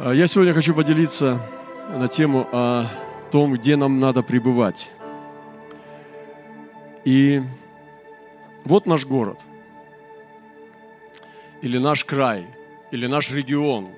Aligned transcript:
А, 0.00 0.12
Я 0.12 0.28
сегодня 0.28 0.54
хочу 0.54 0.76
поделиться 0.76 1.40
на 1.90 2.06
тему 2.06 2.46
о 2.52 2.86
том, 3.32 3.54
где 3.54 3.74
нам 3.74 3.98
надо 3.98 4.22
пребывать. 4.22 4.92
И 7.04 7.42
вот 8.64 8.86
наш 8.86 9.06
город, 9.06 9.40
или 11.62 11.78
наш 11.78 12.04
край, 12.04 12.46
или 12.92 13.08
наш 13.08 13.32
регион, 13.32 13.88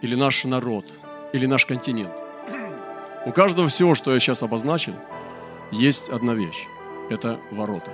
или 0.00 0.14
наш 0.14 0.44
народ, 0.44 0.94
или 1.32 1.46
наш 1.46 1.66
континент. 1.66 2.14
У 3.24 3.32
каждого 3.32 3.66
всего, 3.66 3.96
что 3.96 4.14
я 4.14 4.20
сейчас 4.20 4.44
обозначил, 4.44 4.94
есть 5.72 6.08
одна 6.08 6.34
вещь. 6.34 6.68
Это 7.10 7.40
ворота. 7.50 7.90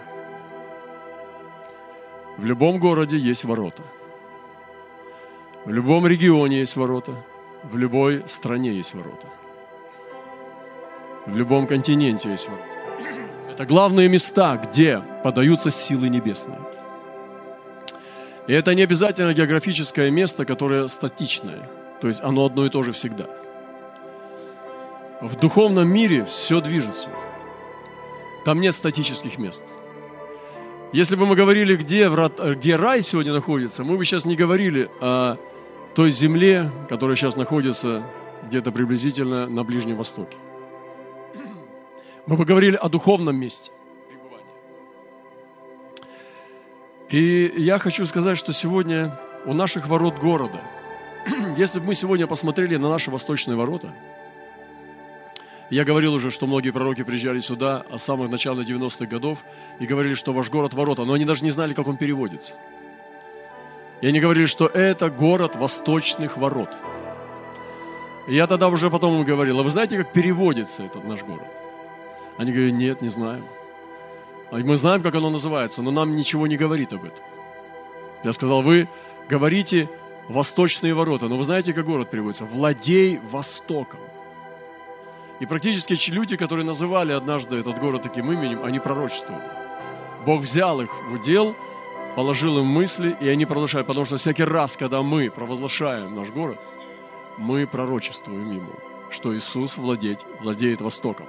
В 2.36 2.44
любом 2.44 2.78
городе 2.78 3.16
есть 3.16 3.44
ворота. 3.44 3.82
В 5.64 5.70
любом 5.70 6.06
регионе 6.06 6.58
есть 6.58 6.76
ворота. 6.76 7.12
В 7.62 7.76
любой 7.76 8.24
стране 8.26 8.72
есть 8.72 8.94
ворота. 8.94 9.28
В 11.26 11.36
любом 11.36 11.68
континенте 11.68 12.30
есть 12.30 12.48
ворота. 12.48 12.66
Это 13.48 13.64
главные 13.64 14.08
места, 14.08 14.56
где 14.56 15.04
подаются 15.22 15.70
силы 15.70 16.08
небесные. 16.08 16.58
И 18.48 18.52
это 18.52 18.74
не 18.74 18.82
обязательно 18.82 19.32
географическое 19.34 20.10
место, 20.10 20.44
которое 20.44 20.88
статичное. 20.88 21.68
То 22.00 22.08
есть 22.08 22.20
оно 22.22 22.44
одно 22.44 22.66
и 22.66 22.68
то 22.68 22.82
же 22.82 22.90
всегда. 22.90 23.26
В 25.20 25.36
духовном 25.36 25.86
мире 25.86 26.24
все 26.24 26.60
движется. 26.60 27.08
Там 28.44 28.60
нет 28.60 28.74
статических 28.74 29.38
мест. 29.38 29.64
Если 30.92 31.14
бы 31.14 31.26
мы 31.26 31.36
говорили, 31.36 31.76
где, 31.76 32.08
врат, 32.08 32.40
где 32.40 32.74
рай 32.74 33.02
сегодня 33.02 33.32
находится, 33.32 33.84
мы 33.84 33.96
бы 33.96 34.04
сейчас 34.04 34.24
не 34.24 34.34
говорили 34.34 34.90
о 35.00 35.36
той 35.94 36.10
земле, 36.10 36.70
которая 36.88 37.16
сейчас 37.16 37.36
находится 37.36 38.02
где-то 38.44 38.72
приблизительно 38.72 39.46
на 39.46 39.64
Ближнем 39.64 39.96
Востоке. 39.96 40.36
Мы 42.26 42.36
бы 42.36 42.44
говорили 42.44 42.76
о 42.76 42.88
духовном 42.88 43.36
месте. 43.36 43.72
И 47.10 47.52
я 47.58 47.78
хочу 47.78 48.06
сказать, 48.06 48.38
что 48.38 48.52
сегодня 48.52 49.18
у 49.44 49.52
наших 49.52 49.86
ворот 49.86 50.18
города, 50.18 50.60
если 51.58 51.78
бы 51.78 51.86
мы 51.86 51.94
сегодня 51.94 52.26
посмотрели 52.26 52.76
на 52.76 52.88
наши 52.88 53.10
восточные 53.10 53.56
ворота, 53.56 53.94
я 55.68 55.84
говорил 55.84 56.14
уже, 56.14 56.30
что 56.30 56.46
многие 56.46 56.70
пророки 56.70 57.02
приезжали 57.02 57.40
сюда 57.40 57.84
с 57.94 58.02
самых 58.02 58.30
начала 58.30 58.60
90-х 58.60 59.06
годов 59.06 59.40
и 59.78 59.86
говорили, 59.86 60.14
что 60.14 60.32
ваш 60.32 60.48
город 60.50 60.74
ворота, 60.74 61.04
но 61.04 61.14
они 61.14 61.24
даже 61.24 61.44
не 61.44 61.50
знали, 61.50 61.74
как 61.74 61.86
он 61.86 61.96
переводится. 61.96 62.54
И 64.02 64.06
они 64.08 64.20
говорили, 64.20 64.46
что 64.46 64.66
это 64.66 65.10
город 65.10 65.56
восточных 65.56 66.36
ворот. 66.36 66.68
И 68.26 68.34
я 68.34 68.46
тогда 68.46 68.68
уже 68.68 68.90
потом 68.90 69.24
говорил, 69.24 69.60
а 69.60 69.62
вы 69.62 69.70
знаете, 69.70 69.96
как 69.96 70.12
переводится 70.12 70.82
этот 70.82 71.04
наш 71.04 71.22
город? 71.22 71.46
Они 72.36 72.52
говорят, 72.52 72.74
нет, 72.74 73.00
не 73.00 73.08
знаем. 73.08 73.44
А 74.50 74.56
мы 74.58 74.76
знаем, 74.76 75.02
как 75.02 75.14
оно 75.14 75.30
называется, 75.30 75.82
но 75.82 75.90
нам 75.90 76.16
ничего 76.16 76.46
не 76.46 76.56
говорит 76.56 76.92
об 76.92 77.04
этом. 77.04 77.24
Я 78.24 78.32
сказал, 78.32 78.62
вы 78.62 78.88
говорите 79.28 79.88
восточные 80.28 80.94
ворота, 80.94 81.28
но 81.28 81.36
вы 81.36 81.44
знаете, 81.44 81.72
как 81.72 81.86
город 81.86 82.10
переводится? 82.10 82.44
Владей 82.44 83.20
Востоком. 83.30 84.00
И 85.40 85.46
практически 85.46 86.10
люди, 86.10 86.36
которые 86.36 86.66
называли 86.66 87.12
однажды 87.12 87.56
этот 87.56 87.78
город 87.78 88.02
таким 88.02 88.30
именем, 88.32 88.64
они 88.64 88.80
пророчествовали. 88.80 89.44
Бог 90.26 90.42
взял 90.42 90.80
их 90.80 90.90
в 91.08 91.14
удел, 91.14 91.56
положил 92.16 92.58
им 92.58 92.66
мысли, 92.66 93.16
и 93.20 93.28
они 93.28 93.46
продолжают. 93.46 93.86
Потому 93.86 94.06
что 94.06 94.16
всякий 94.16 94.44
раз, 94.44 94.76
когда 94.76 95.02
мы 95.02 95.30
провозглашаем 95.30 96.14
наш 96.14 96.30
город, 96.30 96.58
мы 97.38 97.66
пророчествуем 97.66 98.50
ему, 98.52 98.72
что 99.10 99.36
Иисус 99.36 99.76
владеть, 99.76 100.26
владеет 100.40 100.80
Востоком. 100.80 101.26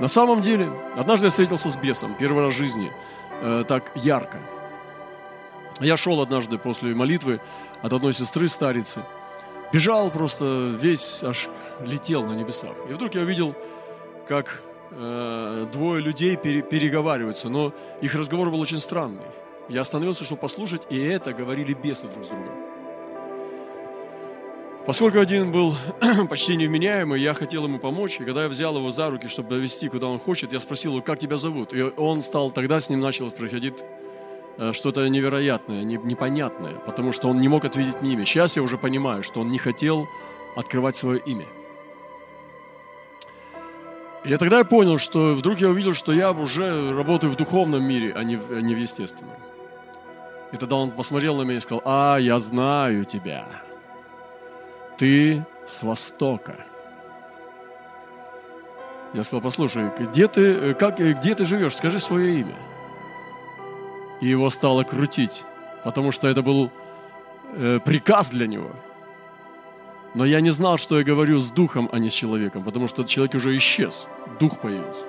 На 0.00 0.08
самом 0.08 0.42
деле, 0.42 0.70
однажды 0.96 1.26
я 1.26 1.30
встретился 1.30 1.70
с 1.70 1.76
бесом, 1.76 2.14
первый 2.18 2.44
раз 2.44 2.54
в 2.54 2.56
жизни, 2.56 2.92
э, 3.40 3.64
так 3.66 3.90
ярко. 3.96 4.38
Я 5.80 5.96
шел 5.96 6.20
однажды 6.20 6.56
после 6.58 6.94
молитвы 6.94 7.40
от 7.82 7.92
одной 7.92 8.12
сестры 8.12 8.48
старицы, 8.48 9.02
бежал 9.72 10.10
просто 10.10 10.76
весь, 10.80 11.22
аж 11.24 11.48
летел 11.80 12.24
на 12.24 12.34
небесах. 12.34 12.76
И 12.88 12.92
вдруг 12.92 13.14
я 13.14 13.22
увидел, 13.22 13.56
как 14.28 14.62
э, 14.90 15.66
двое 15.72 16.02
людей 16.02 16.36
пере, 16.36 16.62
переговариваются, 16.62 17.48
но 17.48 17.72
их 18.00 18.14
разговор 18.14 18.50
был 18.50 18.60
очень 18.60 18.78
странный. 18.78 19.26
Я 19.68 19.82
остановился, 19.82 20.24
чтобы 20.24 20.40
послушать, 20.40 20.82
и 20.90 20.98
это 20.98 21.32
говорили 21.32 21.74
бесы 21.74 22.06
друг 22.08 22.24
с 22.24 22.28
другом. 22.28 22.68
Поскольку 24.86 25.18
один 25.18 25.52
был 25.52 25.76
почти 26.30 26.56
невменяемый, 26.56 27.20
я 27.20 27.34
хотел 27.34 27.64
ему 27.64 27.78
помочь, 27.78 28.18
и 28.18 28.24
когда 28.24 28.44
я 28.44 28.48
взял 28.48 28.74
его 28.74 28.90
за 28.90 29.10
руки, 29.10 29.26
чтобы 29.28 29.50
довести, 29.50 29.90
куда 29.90 30.06
он 30.06 30.18
хочет, 30.18 30.54
я 30.54 30.60
спросил 30.60 30.92
его, 30.92 31.02
как 31.02 31.18
тебя 31.18 31.36
зовут? 31.36 31.74
И 31.74 31.82
он 31.82 32.22
стал, 32.22 32.50
тогда 32.50 32.80
с 32.80 32.88
ним 32.88 33.00
началось 33.00 33.34
происходить 33.34 33.84
э, 34.56 34.72
что-то 34.72 35.06
невероятное, 35.06 35.82
непонятное, 35.82 36.72
потому 36.86 37.12
что 37.12 37.28
он 37.28 37.38
не 37.38 37.48
мог 37.48 37.66
ответить 37.66 37.96
имя. 38.00 38.24
Сейчас 38.24 38.56
я 38.56 38.62
уже 38.62 38.78
понимаю, 38.78 39.22
что 39.22 39.40
он 39.40 39.50
не 39.50 39.58
хотел 39.58 40.08
открывать 40.56 40.96
свое 40.96 41.20
имя. 41.20 41.44
И 44.28 44.36
тогда 44.36 44.58
я 44.58 44.64
понял, 44.64 44.98
что 44.98 45.32
вдруг 45.32 45.58
я 45.58 45.70
увидел, 45.70 45.94
что 45.94 46.12
я 46.12 46.32
уже 46.32 46.92
работаю 46.92 47.32
в 47.32 47.36
духовном 47.36 47.82
мире, 47.82 48.12
а 48.14 48.22
не, 48.24 48.36
а 48.36 48.60
не 48.60 48.74
в 48.74 48.78
естественном. 48.78 49.36
И 50.52 50.58
тогда 50.58 50.76
он 50.76 50.90
посмотрел 50.90 51.36
на 51.36 51.42
меня 51.42 51.56
и 51.56 51.60
сказал, 51.60 51.80
а, 51.86 52.18
я 52.18 52.38
знаю 52.38 53.06
тебя. 53.06 53.46
Ты 54.98 55.46
с 55.66 55.82
Востока. 55.82 56.56
Я 59.14 59.24
сказал, 59.24 59.40
послушай, 59.40 59.90
где 59.98 60.28
ты, 60.28 60.74
как, 60.74 60.98
где 60.98 61.34
ты 61.34 61.46
живешь? 61.46 61.76
Скажи 61.76 61.98
свое 61.98 62.40
имя. 62.40 62.56
И 64.20 64.26
его 64.26 64.50
стало 64.50 64.82
крутить, 64.82 65.42
потому 65.84 66.12
что 66.12 66.28
это 66.28 66.42
был 66.42 66.70
э, 67.54 67.80
приказ 67.82 68.28
для 68.28 68.46
него– 68.46 68.72
но 70.14 70.24
я 70.24 70.40
не 70.40 70.50
знал, 70.50 70.78
что 70.78 70.98
я 70.98 71.04
говорю 71.04 71.38
с 71.38 71.50
духом, 71.50 71.88
а 71.92 71.98
не 71.98 72.08
с 72.08 72.12
человеком, 72.12 72.64
потому 72.64 72.88
что 72.88 73.04
человек 73.04 73.34
уже 73.34 73.56
исчез, 73.56 74.08
дух 74.40 74.58
появился. 74.60 75.06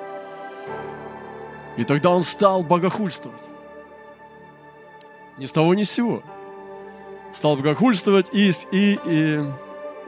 И 1.78 1.84
тогда 1.84 2.10
он 2.10 2.24
стал 2.24 2.64
богохульствовать. 2.64 3.50
Ни 5.38 5.46
с 5.46 5.52
того, 5.52 5.74
ни 5.74 5.84
с 5.84 5.92
сего. 5.92 6.22
Стал 7.32 7.56
богохульствовать 7.56 8.28
и, 8.34 8.52
и, 8.72 9.00
и 9.06 9.52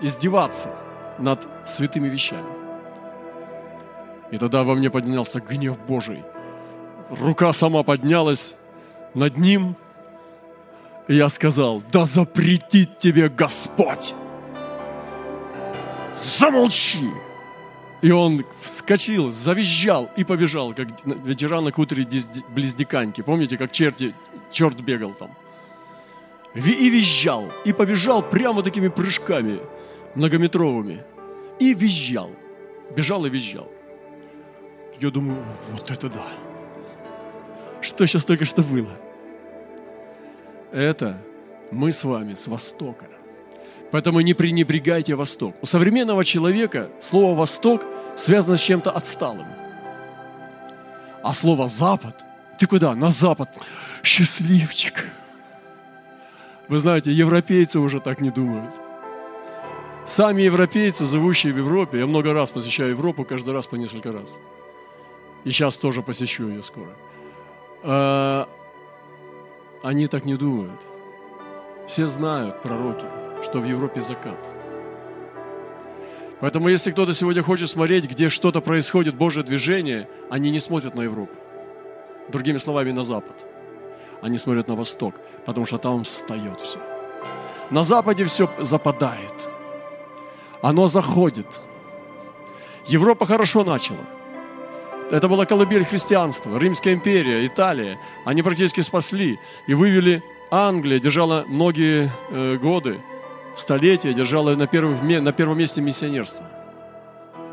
издеваться 0.01 0.69
над 1.18 1.47
святыми 1.66 2.09
вещами. 2.09 2.46
И 4.31 4.38
тогда 4.38 4.63
во 4.63 4.75
мне 4.75 4.90
поднялся 4.90 5.40
гнев 5.40 5.80
Божий. 5.88 6.24
Рука 7.09 7.53
сама 7.53 7.84
поднялась 7.84 8.57
над 9.13 9.38
ним, 9.38 9.75
и 11.07 11.16
я 11.16 11.30
сказал, 11.30 11.81
да 11.91 12.06
запретит 12.06 12.97
тебе 12.97 13.30
Господь 13.30 14.16
замолчи! 16.21 17.09
И 18.01 18.11
он 18.11 18.43
вскочил, 18.59 19.29
завизжал 19.29 20.09
и 20.15 20.23
побежал, 20.23 20.73
как 20.73 20.87
ветеран 21.05 21.65
на 21.65 21.71
хуторе 21.71 22.07
близ 22.49 22.73
Диканьки. 22.73 23.21
Помните, 23.21 23.57
как 23.57 23.71
черти, 23.71 24.15
черт 24.51 24.79
бегал 24.81 25.13
там? 25.13 25.31
И 26.55 26.89
визжал, 26.89 27.51
и 27.63 27.73
побежал 27.73 28.23
прямо 28.23 28.63
такими 28.63 28.87
прыжками 28.87 29.59
многометровыми. 30.15 31.03
И 31.59 31.73
визжал. 31.75 32.31
Бежал 32.95 33.25
и 33.25 33.29
визжал. 33.29 33.71
Я 34.99 35.11
думаю, 35.11 35.43
вот 35.71 35.89
это 35.91 36.09
да. 36.09 36.25
Что 37.81 38.05
сейчас 38.05 38.25
только 38.25 38.45
что 38.45 38.63
было? 38.63 38.91
Это 40.71 41.21
мы 41.71 41.91
с 41.91 42.03
вами 42.03 42.33
с 42.33 42.47
Востока. 42.47 43.05
Поэтому 43.91 44.22
не 44.22 44.34
пренебрегайте 44.34 45.15
Восток. 45.15 45.56
У 45.62 45.65
современного 45.65 46.24
человека 46.24 46.89
слово 47.01 47.38
«Восток» 47.38 47.86
связано 48.15 48.57
с 48.57 48.62
чем-то 48.62 48.92
отсталым. 48.92 49.48
А 51.24 51.33
слово 51.33 51.68
«Запад»– 51.68 52.24
ты 52.57 52.68
куда? 52.68 52.95
На 52.95 53.10
Запад. 53.10 53.50
Счастливчик. 54.04 55.06
Вы 56.68 56.77
знаете, 56.77 57.12
европейцы 57.12 57.80
уже 57.80 58.00
так 58.00 58.21
не 58.21 58.30
думают. 58.30 58.74
Сами 60.06 60.44
европейцы, 60.44 61.06
живущие 61.06 61.54
в 61.54 61.57
Европе, 61.57 61.98
я 62.00 62.06
много 62.06 62.33
раз 62.33 62.51
посещаю 62.51 62.92
Европу, 62.92 63.25
каждый 63.25 63.54
раз 63.54 63.68
по 63.68 63.75
несколько 63.75 64.12
раз. 64.12 64.38
И 65.44 65.51
сейчас 65.51 65.75
тоже 65.77 66.01
посещу 66.01 66.50
ее 66.50 66.62
скоро. 66.63 66.92
А, 67.83 68.48
они 69.83 70.07
так 70.07 70.25
не 70.25 70.36
думают. 70.36 70.81
Все 71.88 72.07
знают 72.07 72.62
пророки– 72.62 73.06
что 73.43 73.59
в 73.59 73.65
Европе 73.65 74.01
закат. 74.01 74.38
Поэтому 76.41 76.69
если 76.69 76.91
кто-то 76.91 77.13
сегодня 77.13 77.43
хочет 77.43 77.69
смотреть, 77.69 78.05
где 78.05 78.29
что-то 78.29 78.61
происходит, 78.61 79.15
Божье 79.15 79.43
движение, 79.43 80.07
они 80.29 80.49
не 80.49 80.59
смотрят 80.59 80.95
на 80.95 81.01
Европу. 81.01 81.35
Другими 82.29 82.57
словами, 82.57 82.91
на 82.91 83.03
Запад. 83.03 83.35
Они 84.21 84.39
смотрят 84.39 84.67
на 84.67 84.75
Восток, 84.75 85.15
потому 85.45 85.65
что 85.65 85.77
там 85.77 86.03
встает 86.03 86.59
все. 86.61 86.79
На 87.69 87.83
Западе 87.83 88.25
все 88.25 88.49
западает. 88.59 89.33
Оно 90.61 90.88
заходит. 90.88 91.47
Европа 92.88 93.25
хорошо 93.25 93.63
начала. 93.63 94.05
Это 95.11 95.27
была 95.27 95.45
колыбель 95.45 95.85
христианства, 95.85 96.57
Римская 96.57 96.93
империя, 96.93 97.45
Италия. 97.45 97.99
Они 98.25 98.41
практически 98.41 98.81
спасли 98.81 99.39
и 99.67 99.73
вывели 99.73 100.23
Англия, 100.49 100.99
держала 100.99 101.45
многие 101.47 102.11
э, 102.29 102.57
годы, 102.57 103.01
столетия, 103.56 104.13
держала 104.13 104.56
на, 104.56 104.68
первых, 104.68 105.01
на 105.01 105.31
первом 105.31 105.57
месте 105.57 105.81
миссионерство. 105.81 106.45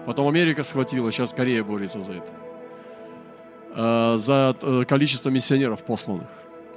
Потом 0.06 0.29
Америка 0.29 0.62
схватила, 0.65 1.12
сейчас 1.12 1.33
Корея 1.33 1.62
борется 1.62 2.00
за 2.00 2.15
это. 2.15 2.33
Э, 3.75 4.17
за 4.17 4.56
э, 4.61 4.85
количество 4.89 5.29
миссионеров 5.31 5.85
посланных 5.85 6.29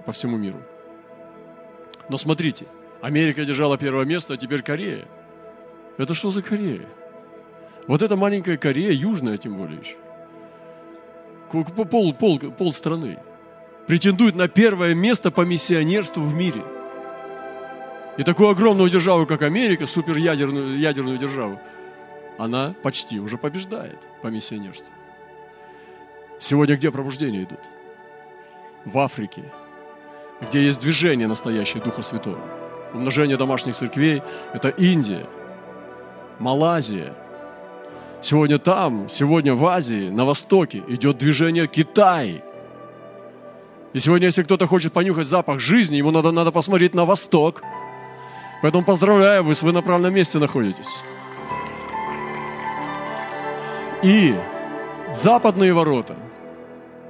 по 0.06 0.12
всему 0.12 0.38
миру. 0.38 0.62
Но 2.10 2.18
смотрите, 2.18 2.66
Америка 3.02 3.46
держала 3.46 3.78
первое 3.78 4.06
место, 4.06 4.34
а 4.34 4.38
теперь 4.38 4.62
Корея. 4.62 5.06
Это 5.98 6.14
что 6.14 6.32
за 6.32 6.42
Корея? 6.42 6.86
Вот 7.88 8.02
эта 8.02 8.16
маленькая 8.16 8.58
Корея, 8.58 8.92
южная 8.92 9.38
тем 9.38 9.56
более 9.56 9.80
еще. 9.80 9.96
Пол, 11.52 12.14
пол, 12.14 12.40
пол 12.40 12.74
страны 12.74 13.20
претендует 13.88 14.36
на 14.36 14.48
первое 14.48 14.94
место 14.94 15.32
по 15.32 15.42
миссионерству 15.42 16.24
в 16.24 16.34
мире. 16.34 16.64
И 18.18 18.24
такую 18.24 18.50
огромную 18.50 18.90
державу, 18.90 19.26
как 19.26 19.42
Америка, 19.42 19.86
суперядерную 19.86 20.78
ядерную 20.78 21.18
державу, 21.18 21.60
она 22.38 22.74
почти 22.84 23.20
уже 23.20 23.38
побеждает 23.38 23.98
по 24.22 24.28
миссионерству. 24.28 24.92
Сегодня 26.40 26.76
где 26.76 26.92
пробуждения 26.92 27.44
идут? 27.44 27.60
В 28.86 28.98
Африке, 28.98 29.44
где 30.42 30.64
есть 30.66 30.82
движение 30.82 31.28
настоящее 31.28 31.84
Духа 31.84 32.02
Святого. 32.02 32.40
Умножение 32.94 33.38
домашних 33.38 33.76
церквей– 33.76 34.22
это 34.54 34.70
Индия, 34.70 35.26
Малайзия. 36.40 37.14
Сегодня 38.22 38.58
там, 38.58 39.08
сегодня 39.08 39.54
в 39.54 39.66
Азии, 39.66 40.10
на 40.10 40.26
Востоке 40.26 40.84
идет 40.88 41.18
движение 41.18 41.68
Китай. 41.68 42.44
И 43.94 44.00
сегодня, 44.00 44.28
если 44.28 44.44
кто-то 44.44 44.68
хочет 44.68 44.94
понюхать 44.94 45.28
запах 45.28 45.60
жизни, 45.60 45.98
ему 45.98 46.12
надо, 46.12 46.32
надо 46.32 46.52
посмотреть 46.52 46.94
на 46.94 47.06
Восток. 47.06 47.62
Поэтому 48.62 48.84
поздравляю 48.84 49.44
вас, 49.44 49.64
вы 49.64 49.72
на 49.72 49.82
правильном 49.82 50.14
месте 50.14 50.40
находитесь. 50.40 51.04
И 54.04 54.36
западные 55.14 55.74
ворота 55.74 56.16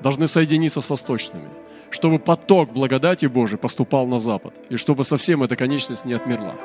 должны 0.01 0.27
соединиться 0.27 0.81
с 0.81 0.89
восточными– 0.89 1.50
чтобы 1.92 2.19
поток 2.19 2.71
благодати 2.71 3.25
Божией 3.25 3.59
поступал 3.59 4.07
на 4.07 4.18
запад, 4.18 4.53
и 4.69 4.77
чтобы 4.77 5.03
совсем 5.03 5.44
эта 5.44 5.56
конечность 5.56 6.06
не 6.06 6.13
отмерла. 6.13 6.56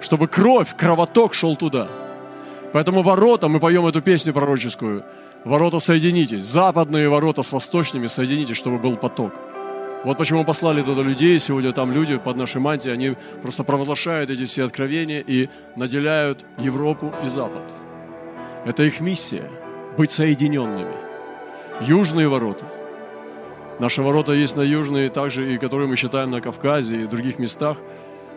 Чтобы 0.00 0.26
кровь, 0.26 0.76
кровоток 0.76 1.32
шел 1.32 1.56
туда. 1.56 1.88
Поэтому 2.72 3.02
ворота, 3.02 3.48
мы 3.48 3.60
поем 3.60 3.86
эту 3.86 4.02
песню 4.02 4.32
пророческую, 4.32 5.04
ворота 5.44 5.78
соединитесь, 5.78 6.44
западные 6.44 7.08
ворота 7.08 7.42
с 7.42 7.52
восточными 7.52 8.08
соединитесь, 8.08 8.56
чтобы 8.56 8.78
был 8.78 8.96
поток. 8.96 9.32
Вот 10.04 10.18
почему 10.18 10.44
послали 10.44 10.82
туда 10.82 11.02
людей, 11.02 11.38
сегодня 11.38 11.72
там 11.72 11.92
люди 11.92 12.18
под 12.18 12.36
нашей 12.36 12.60
мантией, 12.60 12.94
они 12.94 13.16
просто 13.40 13.62
провозглашают 13.62 14.30
эти 14.30 14.46
все 14.46 14.64
откровения 14.64 15.20
и 15.20 15.48
наделяют 15.76 16.44
Европу 16.58 17.12
и 17.24 17.28
Запад. 17.28 17.62
Это 18.64 18.82
их 18.82 19.00
миссия– 19.00 19.48
быть 19.96 20.10
соединенными. 20.10 20.94
Южные 21.80 22.28
ворота– 22.28 22.66
Наши 23.82 24.00
ворота 24.00 24.32
есть 24.32 24.56
на 24.56 24.60
южные, 24.60 25.08
также 25.08 25.54
и 25.54 25.58
которые 25.58 25.88
мы 25.88 25.96
считаем 25.96 26.30
на 26.30 26.40
Кавказе 26.40 27.00
и 27.00 27.06
других 27.06 27.40
местах. 27.40 27.78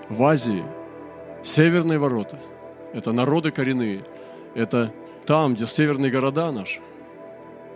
В 0.09 0.23
Азии 0.23 0.63
северные 1.43 1.99
ворота– 1.99 2.39
это 2.93 3.11
народы 3.11 3.51
коренные. 3.51 4.03
Это 4.55 4.91
там, 5.27 5.53
где 5.53 5.67
северные 5.67 6.09
города 6.09 6.51
наши, 6.51 6.79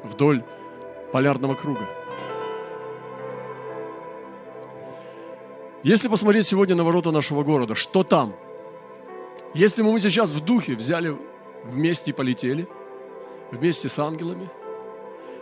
вдоль 0.04 0.44
полярного 1.12 1.54
круга. 1.54 1.86
Если 5.84 6.08
посмотреть 6.08 6.46
сегодня 6.46 6.76
на 6.76 6.84
ворота 6.84 7.12
нашего 7.12 7.44
города, 7.44 7.76
что 7.76 8.04
там? 8.04 8.34
Если 9.54 9.82
мы 9.82 10.00
сейчас 10.00 10.32
в 10.32 10.44
духе 10.44 10.76
взяли 10.76 11.18
вместе 11.64 12.12
и 12.12 12.14
полетели, 12.14 12.68
вместе 13.52 13.90
с 13.90 13.98
ангелами, 14.00 14.50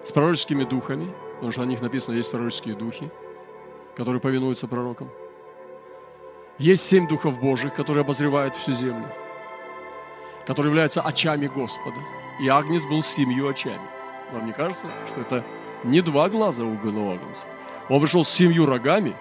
с 0.04 0.12
пророческими 0.12 0.64
духами– 0.64 1.12
Потому 1.38 1.52
что 1.52 1.62
о 1.62 1.66
них 1.66 1.82
написано, 1.82 2.16
есть 2.16 2.32
пророческие 2.32 2.74
духи, 2.74 3.12
которые 3.96 4.20
повинуются 4.20 4.68
пророкам. 4.68 5.10
Есть 6.58 6.88
семь 6.88 7.08
духов 7.08 7.40
Божьих, 7.40 7.76
которые 7.76 8.02
обозревают 8.02 8.56
всю 8.56 8.72
землю, 8.72 9.06
которые 10.48 10.72
являются 10.72 11.02
очами 11.02 11.46
Господа. 11.46 11.98
И 12.42 12.48
Агнец 12.48 12.88
был 12.88 13.04
семью 13.04 13.48
очами. 13.48 13.88
Вам 14.32 14.48
не 14.48 14.54
кажется, 14.54 14.88
что 15.08 15.22
это 15.22 15.46
не 15.84 16.02
два 16.02 16.28
глаза 16.28 16.64
у 16.64 16.74
было 16.74 17.14
Агнца? 17.14 17.46
Он 17.88 18.02
пришел 18.02 18.26
с 18.26 18.30
семью 18.30 18.66
рогами 18.66 19.16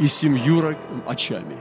и 0.00 0.08
семью 0.08 0.76
очами. 1.06 1.56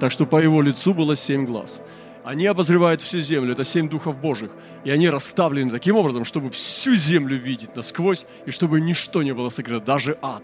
Так 0.00 0.12
что 0.12 0.26
по 0.26 0.42
его 0.42 0.62
лицу 0.62 0.94
было 0.94 1.14
семь 1.16 1.46
глаз– 1.46 1.82
они 2.26 2.46
обозревают 2.46 3.02
всю 3.02 3.20
землю, 3.20 3.52
это 3.52 3.62
семь 3.62 3.88
духов 3.88 4.18
Божьих. 4.18 4.50
И 4.82 4.90
они 4.90 5.08
расставлены 5.08 5.70
таким 5.70 5.96
образом, 5.96 6.24
чтобы 6.24 6.50
всю 6.50 6.96
землю 6.96 7.36
видеть 7.36 7.76
насквозь, 7.76 8.26
и 8.46 8.50
чтобы 8.50 8.80
ничто 8.80 9.22
не 9.22 9.32
было 9.32 9.48
сокрыто, 9.48 9.86
даже 9.86 10.18
ад. 10.22 10.42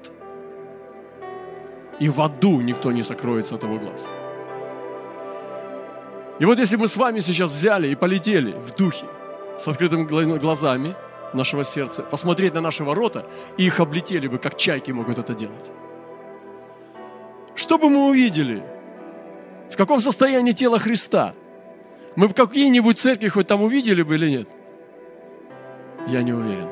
И 1.99 2.09
в 2.09 2.21
аду 2.21 2.61
никто 2.61 2.93
не 2.93 3.03
сокроется 3.03 3.57
от 3.57 3.65
его 3.65 3.79
глаз. 3.79 4.07
И 6.39 6.45
вот 6.45 6.61
если 6.61 6.77
мы 6.77 6.87
с 6.87 6.97
вами 6.97 7.19
сейчас 7.19 7.51
взяли 7.51 7.89
и 7.89 7.97
полетели 7.97 8.53
в 8.53 8.77
духе, 8.77 9.07
с 9.59 9.67
открытыми 9.67 10.39
глазами 10.39 10.95
нашего 11.35 11.65
сердца, 11.65 12.03
посмотреть 12.03 12.55
на 12.55 12.61
наши 12.61 12.85
ворота, 12.85 13.27
и 13.59 13.67
их 13.67 13.81
облетели 13.81 14.29
бы, 14.29 14.39
как 14.39 14.57
чайки 14.57 14.93
могут 14.93 15.19
это 15.19 15.35
делать. 15.35 15.73
Что 17.63 17.79
бы 17.79 17.89
мы 17.89 18.09
увидели? 18.09 18.63
В 19.71 19.77
каком 19.77 20.01
состоянии 20.01 20.53
тело 20.53 20.79
Христа– 20.81 21.35
мы 22.17 22.29
в 22.29 22.35
какие-нибудь 22.35 22.99
церкви 22.99 23.29
хоть 23.29 23.47
там 23.47 23.63
увидели 23.63 24.03
бы 24.03 24.17
или 24.17 24.29
нет? 24.29 24.49
Я 26.09 26.23
не 26.23 26.33
уверен. 26.33 26.69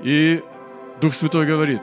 И 0.00 0.42
Дух 1.00 1.14
Святой 1.14 1.46
говорит, 1.46 1.82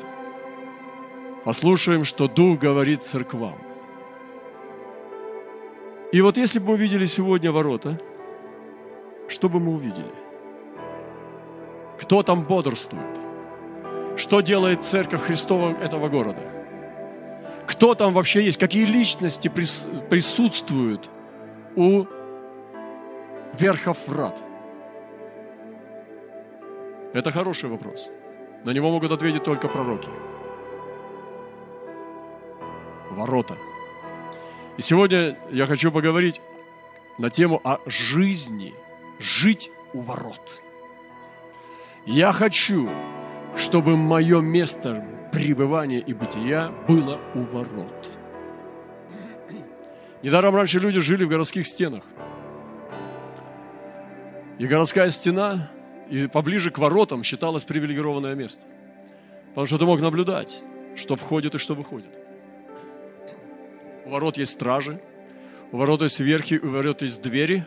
послушаем, 1.44 2.04
что 2.04 2.28
Дух 2.28 2.60
говорит 2.60 3.04
церквам. 3.04 3.58
И 6.12 6.22
вот 6.22 6.38
если 6.38 6.58
бы 6.58 6.70
мы 6.70 6.74
увидели 6.74 7.06
сегодня 7.06 7.52
ворота, 7.52 8.02
что 9.28 9.48
бы 9.50 9.60
мы 9.60 9.74
увидели? 9.74 10.14
Кто 12.00 12.24
там 12.24 12.44
бодрствует? 12.44 13.19
Что 14.20 14.42
делает 14.42 14.84
церковь 14.84 15.24
Христова 15.24 15.76
этого 15.82 16.10
города? 16.10 16.60
кто 17.80 17.96
там 17.96 18.14
вообще 18.14 18.44
есть, 18.44 18.58
какие 18.58 18.86
личности 18.86 19.48
присутствуют 19.48 21.10
у 21.78 22.06
верхов 23.58 23.98
врат? 24.08 24.44
Это 27.14 27.32
хороший 27.32 27.70
вопрос. 27.70 28.10
На 28.66 28.72
него 28.72 28.92
могут 28.92 29.12
ответить 29.12 29.44
только 29.44 29.70
пророки. 29.70 30.10
Ворота. 33.12 33.56
И 34.78 34.82
сегодня 34.82 35.38
я 35.52 35.66
хочу 35.66 35.90
поговорить 35.92 36.42
на 37.18 37.30
тему 37.30 37.62
о 37.64 37.78
жизни, 37.86 38.74
жить 39.20 39.72
у 39.94 40.02
ворот. 40.02 40.62
Я 42.06 42.34
хочу, 42.34 42.90
чтобы 43.56 43.98
мое 43.98 44.42
место 44.42 45.06
пребывания 45.32 46.00
и 46.00 46.14
бытия 46.14 46.72
было 46.88 47.20
у 47.36 47.42
ворот. 47.42 48.10
Недаром 50.22 50.56
раньше 50.56 50.80
люди 50.80 51.00
жили 51.00 51.24
в 51.24 51.30
городских 51.30 51.66
стенах. 51.66 52.04
И 54.58 54.68
городская 54.68 55.10
стена 55.10 55.70
и 56.10 56.28
поближе 56.28 56.72
к 56.72 56.78
воротам 56.78 57.24
считалось 57.24 57.64
привилегированное 57.64 58.36
место. 58.36 58.66
Потому 59.50 59.68
что 59.68 59.78
ты 59.78 59.86
мог 59.86 60.02
наблюдать, 60.02 60.64
что 60.96 61.16
входит 61.16 61.56
и 61.56 61.58
что 61.58 61.74
выходит. 61.74 62.20
У 64.06 64.10
ворот 64.10 64.38
есть 64.38 64.52
стражи, 64.52 65.00
у 65.72 65.78
ворот 65.78 66.02
есть 66.02 66.20
верхи, 66.20 66.60
у 66.62 66.70
ворот 66.70 67.02
есть 67.02 67.22
двери, 67.22 67.64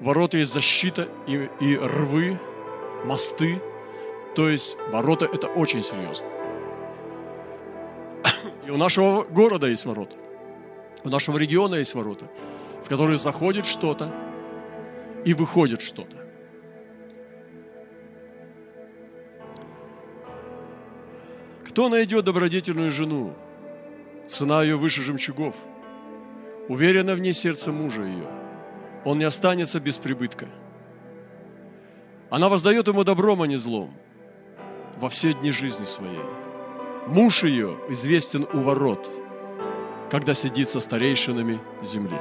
у 0.00 0.04
ворот 0.04 0.34
есть 0.34 0.52
защита 0.52 1.08
и, 1.26 1.48
и 1.60 1.76
рвы, 1.76 2.38
мосты. 3.04 3.60
То 4.34 4.48
есть 4.48 4.78
ворота– 4.90 5.26
это 5.32 5.46
очень 5.46 5.82
серьезно. 5.82 6.26
И 8.66 8.70
у 8.70 8.76
нашего 8.76 9.24
города 9.24 9.66
есть 9.66 9.84
ворота. 9.84 10.16
У 11.04 11.08
нашего 11.08 11.36
региона 11.36 11.74
есть 11.76 11.94
ворота, 11.94 12.26
в 12.84 12.88
которые 12.88 13.18
заходит 13.18 13.66
что-то 13.66 14.10
и 15.24 15.34
выходит 15.34 15.82
что-то. 15.82 16.16
Кто 21.68 21.88
найдет 21.88 22.24
добродетельную 22.24 22.90
жену? 22.90 23.34
Цена 24.26 24.62
ее 24.62 24.76
выше 24.76 25.02
жемчугов. 25.02 25.56
Уверенно 26.68 27.14
в 27.14 27.18
ней 27.18 27.32
сердце 27.32 27.72
мужа 27.72 28.02
ее. 28.02 28.28
Он 29.04 29.18
не 29.18 29.24
останется 29.24 29.80
без 29.80 29.98
прибытка. 29.98 30.48
Она 32.30 32.48
воздает 32.48 32.88
ему 32.88 33.04
добром, 33.04 33.42
а 33.42 33.46
не 33.46 33.56
злом 33.56 33.92
во 35.02 35.08
все 35.08 35.32
дни 35.32 35.50
жизни 35.50 35.84
своей. 35.84 36.24
Муж 37.08 37.42
ее 37.42 37.76
известен 37.88 38.46
у 38.52 38.60
ворот, 38.60 39.10
когда 40.12 40.32
сидит 40.32 40.68
со 40.68 40.78
старейшинами 40.78 41.60
земли. 41.82 42.16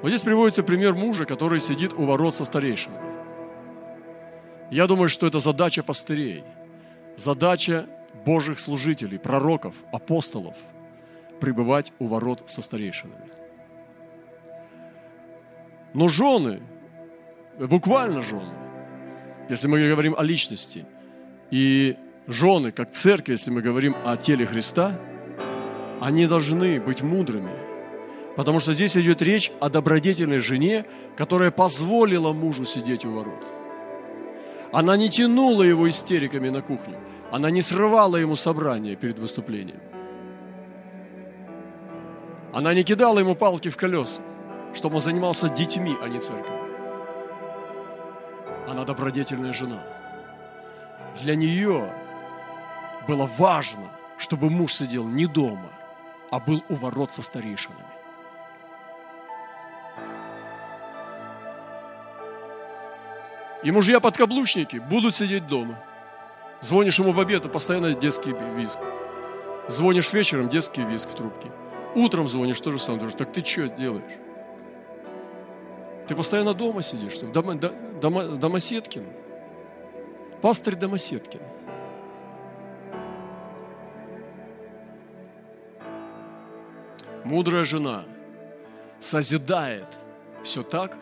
Вот 0.00 0.08
здесь 0.10 0.22
приводится 0.22 0.62
пример 0.62 0.94
мужа, 0.94 1.26
который 1.26 1.58
сидит 1.58 1.92
у 1.94 2.04
ворот 2.04 2.36
со 2.36 2.44
старейшинами. 2.44 3.02
Я 4.70 4.86
думаю, 4.86 5.08
что 5.08 5.26
это 5.26 5.40
задача 5.40 5.82
пастырей, 5.82 6.44
задача 7.16 7.86
Божьих 8.24 8.60
служителей, 8.60 9.18
пророков, 9.18 9.74
апостолов– 9.92 10.54
пребывать 11.40 11.92
у 11.98 12.06
ворот 12.06 12.44
со 12.46 12.62
старейшинами. 12.62 13.28
Но 15.94 16.08
жены, 16.08 16.62
буквально 17.58 18.22
жены, 18.22 18.61
если 19.48 19.66
мы 19.66 19.88
говорим 19.88 20.14
о 20.16 20.22
личности, 20.22 20.84
и 21.50 21.96
жены, 22.26 22.72
как 22.72 22.90
церковь, 22.90 23.38
если 23.38 23.50
мы 23.50 23.62
говорим 23.62 23.94
о 24.04 24.16
теле 24.16 24.46
Христа, 24.46 24.98
они 26.00 26.26
должны 26.26 26.80
быть 26.80 27.02
мудрыми, 27.02 27.52
потому 28.36 28.60
что 28.60 28.72
здесь 28.72 28.96
идет 28.96 29.22
речь 29.22 29.52
о 29.60 29.68
добродетельной 29.68 30.38
жене, 30.38 30.84
которая 31.16 31.50
позволила 31.50 32.32
мужу 32.32 32.64
сидеть 32.64 33.04
у 33.04 33.12
ворот. 33.12 33.52
Она 34.72 34.96
не 34.96 35.10
тянула 35.10 35.62
его 35.62 35.88
истериками 35.88 36.48
на 36.48 36.62
кухню, 36.62 36.96
она 37.30 37.50
не 37.50 37.62
срывала 37.62 38.16
ему 38.16 38.36
собрание 38.36 38.96
перед 38.96 39.18
выступлением. 39.18 39.80
Она 42.52 42.74
не 42.74 42.84
кидала 42.84 43.18
ему 43.18 43.34
палки 43.34 43.68
в 43.68 43.76
колеса, 43.76 44.22
чтобы 44.74 44.96
он 44.96 45.00
занимался 45.00 45.48
детьми, 45.48 45.96
а 46.02 46.08
не 46.08 46.18
церковью. 46.18 46.61
Она 48.66 48.84
добродетельная 48.84 49.52
жена. 49.52 49.82
Для 51.20 51.34
нее 51.34 51.92
было 53.08 53.28
важно, 53.38 53.90
чтобы 54.18 54.50
муж 54.50 54.74
сидел 54.74 55.06
не 55.06 55.26
дома, 55.26 55.70
а 56.30 56.38
был 56.38 56.62
у 56.68 56.74
ворот 56.74 57.12
со 57.12 57.22
старейшинами. 57.22 57.84
И 63.62 63.70
мужья-подкаблучники 63.70 64.76
будут 64.78 65.14
сидеть 65.14 65.46
дома. 65.46 65.78
Звонишь 66.60 66.98
ему 66.98 67.12
в 67.12 67.20
обед, 67.20 67.46
а 67.46 67.48
постоянно 67.48 67.94
детский 67.94 68.34
визг. 68.56 68.78
Звонишь 69.68 70.12
вечером, 70.12 70.48
детский 70.48 70.82
визг 70.82 71.10
в 71.10 71.14
трубке. 71.14 71.50
Утром 71.94 72.28
звонишь, 72.28 72.60
то 72.60 72.72
же 72.72 72.78
самое. 72.78 73.08
Так 73.10 73.32
ты 73.32 73.44
что 73.44 73.68
делаешь? 73.68 74.18
Ты 76.08 76.16
постоянно 76.16 76.54
дома 76.54 76.82
сидишь, 76.82 77.18
Дома, 77.18 77.54
дома, 78.02 78.24
Домосеткин. 78.24 79.06
Пастырь 80.42 80.74
Домосеткин. 80.74 81.40
Мудрая 87.24 87.64
жена 87.64 88.04
созидает 89.00 89.86
все 90.42 90.64
так, 90.64 90.96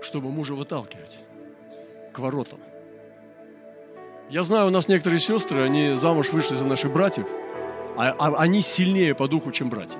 чтобы 0.00 0.30
мужа 0.30 0.54
выталкивать 0.54 1.18
к 2.12 2.18
воротам. 2.18 2.60
Я 4.30 4.42
знаю, 4.42 4.68
у 4.68 4.70
нас 4.70 4.88
некоторые 4.88 5.20
сестры, 5.20 5.62
они 5.62 5.94
замуж 5.94 6.32
вышли 6.32 6.54
за 6.54 6.64
наших 6.64 6.90
братьев, 6.90 7.26
а, 7.98 8.16
а 8.18 8.40
они 8.40 8.62
сильнее 8.62 9.14
по 9.14 9.28
духу, 9.28 9.52
чем 9.52 9.68
братья. 9.68 9.98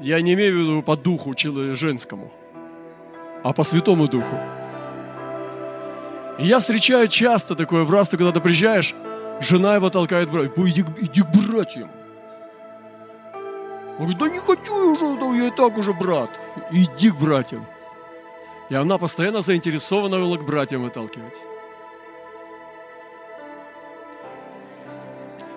Я 0.00 0.20
не 0.20 0.34
имею 0.34 0.56
в 0.56 0.60
виду 0.60 0.82
по 0.82 0.96
духу 0.96 1.34
женскому, 1.36 2.32
а 3.42 3.52
по 3.52 3.64
святому 3.64 4.08
духу. 4.08 4.38
И 6.38 6.46
я 6.46 6.58
встречаю 6.58 7.08
часто 7.08 7.54
такое 7.54 7.84
братство, 7.84 8.16
когда 8.16 8.32
ты 8.32 8.40
приезжаешь, 8.40 8.94
жена 9.40 9.74
его 9.74 9.90
толкает 9.90 10.30
брат, 10.30 10.56
иди, 10.56 10.84
иди 11.00 11.22
к 11.22 11.28
братьям. 11.28 11.90
Он 13.98 14.06
говорит, 14.06 14.18
да 14.18 14.28
не 14.28 14.38
хочу 14.38 14.76
я 14.76 14.90
уже, 14.92 15.36
я 15.38 15.48
и 15.48 15.50
так 15.50 15.76
уже 15.76 15.92
брат. 15.92 16.30
Иди 16.70 17.10
к 17.10 17.16
братьям. 17.16 17.66
И 18.70 18.74
она 18.74 18.98
постоянно 18.98 19.40
заинтересована 19.40 20.18
была 20.18 20.36
к 20.36 20.44
братьям 20.44 20.82
выталкивать. 20.82 21.40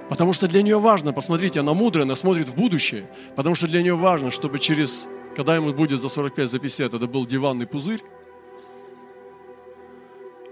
Потому 0.10 0.34
что 0.34 0.48
для 0.48 0.62
нее 0.62 0.78
важно, 0.78 1.14
посмотрите, 1.14 1.60
она 1.60 1.74
мудрая, 1.74 2.04
она 2.04 2.16
смотрит 2.16 2.50
в 2.50 2.56
будущее, 2.56 3.06
потому 3.36 3.56
что 3.56 3.68
для 3.68 3.82
нее 3.82 3.96
важно, 3.96 4.30
чтобы 4.32 4.60
через, 4.60 5.08
когда 5.36 5.56
ему 5.56 5.74
будет 5.74 6.00
за 6.00 6.10
45, 6.10 6.50
за 6.50 6.60
50, 6.60 6.94
это 6.94 7.08
был 7.08 7.26
диванный 7.26 7.68
пузырь, 7.68 8.04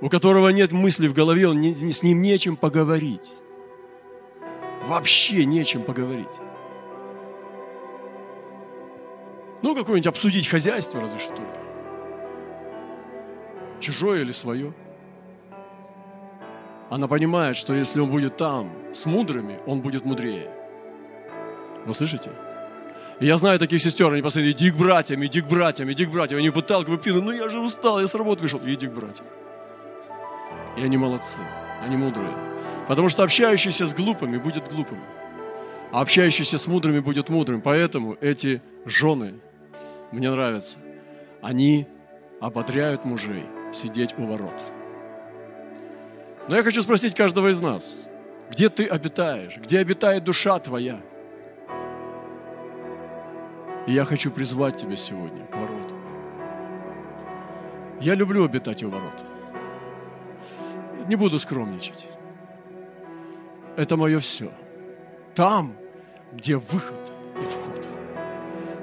у 0.01 0.09
которого 0.09 0.49
нет 0.49 0.71
мысли 0.71 1.07
в 1.07 1.13
голове, 1.13 1.47
он 1.47 1.59
не, 1.59 1.73
с 1.73 2.03
ним 2.03 2.21
нечем 2.21 2.55
поговорить. 2.55 3.31
Вообще 4.85 5.45
нечем 5.45 5.83
поговорить. 5.83 6.39
Ну, 9.61 9.75
какое-нибудь 9.75 10.07
обсудить 10.07 10.47
хозяйство, 10.47 11.01
разве 11.01 11.19
что 11.19 11.35
только. 11.35 11.59
Чужое 13.81 14.21
или 14.21 14.31
свое. 14.31 14.73
Она 16.89 17.07
понимает, 17.07 17.57
что 17.57 17.73
если 17.73 17.99
он 17.99 18.09
будет 18.09 18.37
там 18.37 18.71
с 18.93 19.05
мудрыми, 19.05 19.59
он 19.65 19.81
будет 19.81 20.05
мудрее. 20.05 20.49
Вы 21.85 21.93
слышите? 21.93 22.31
Я 23.19 23.35
знаю 23.35 23.59
таких 23.59 23.81
сестер, 23.81 24.13
они 24.13 24.21
постоянно, 24.21 24.51
иди 24.51 24.71
к 24.71 24.75
братьям, 24.75 25.25
иди 25.25 25.41
к 25.41 25.47
братьям, 25.47 25.91
иди 25.91 26.05
к 26.05 26.09
братьям. 26.09 26.39
Они 26.39 26.49
выталкивают 26.49 27.01
пину, 27.01 27.21
ну 27.21 27.31
я 27.31 27.49
же 27.49 27.59
устал, 27.59 27.99
я 27.99 28.07
с 28.07 28.15
работы 28.15 28.41
пришел. 28.41 28.61
Иди 28.63 28.87
к 28.87 28.91
братьям. 28.91 29.27
И 30.77 30.83
они 30.83 30.97
молодцы, 30.97 31.41
они 31.83 31.97
мудрые. 31.97 32.31
Потому 32.87 33.09
что 33.09 33.23
общающийся 33.23 33.87
с 33.87 33.93
глупыми 33.93 34.37
будет 34.37 34.69
глупым, 34.69 34.99
а 35.91 35.99
общающийся 35.99 36.57
с 36.57 36.65
мудрыми 36.67 36.99
будет 36.99 37.27
мудрым. 37.29 37.61
Поэтому 37.61 38.17
эти 38.21 38.61
жены, 38.85 39.35
мне 40.11 40.31
нравятся, 40.31 40.77
они 41.41 41.87
ободряют 42.39 43.03
мужей 43.03 43.43
сидеть 43.73 44.17
у 44.17 44.25
ворот. 44.25 44.63
Но 46.47 46.55
я 46.55 46.63
хочу 46.63 46.81
спросить 46.81 47.15
каждого 47.15 47.49
из 47.49 47.59
нас, 47.59 47.97
где 48.49 48.69
ты 48.69 48.85
обитаешь, 48.87 49.57
где 49.57 49.79
обитает 49.79 50.23
душа 50.23 50.57
твоя? 50.59 51.01
И 53.89 53.93
я 53.93 54.05
хочу 54.05 54.29
призвать 54.29 54.77
тебя 54.77 54.95
сегодня 54.95 55.47
к 55.47 55.55
воротам. 55.55 55.97
Я 57.99 58.13
люблю 58.13 58.45
обитать 58.45 58.83
у 58.83 58.89
ворот. 58.91 59.25
Не 61.07 61.15
буду 61.15 61.39
скромничать. 61.39 62.07
Это 63.77 63.97
мое 63.97 64.19
все. 64.19 64.51
Там, 65.33 65.73
где 66.33 66.57
выход 66.57 67.11
и 67.35 67.45
вход. 67.47 67.87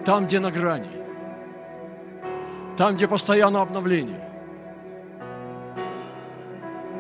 Там, 0.05 0.27
где 0.27 0.41
на 0.41 0.51
грани. 0.51 0.91
Там, 2.77 2.97
где 2.97 3.07
постоянно 3.07 3.63
обновление. 3.63 4.29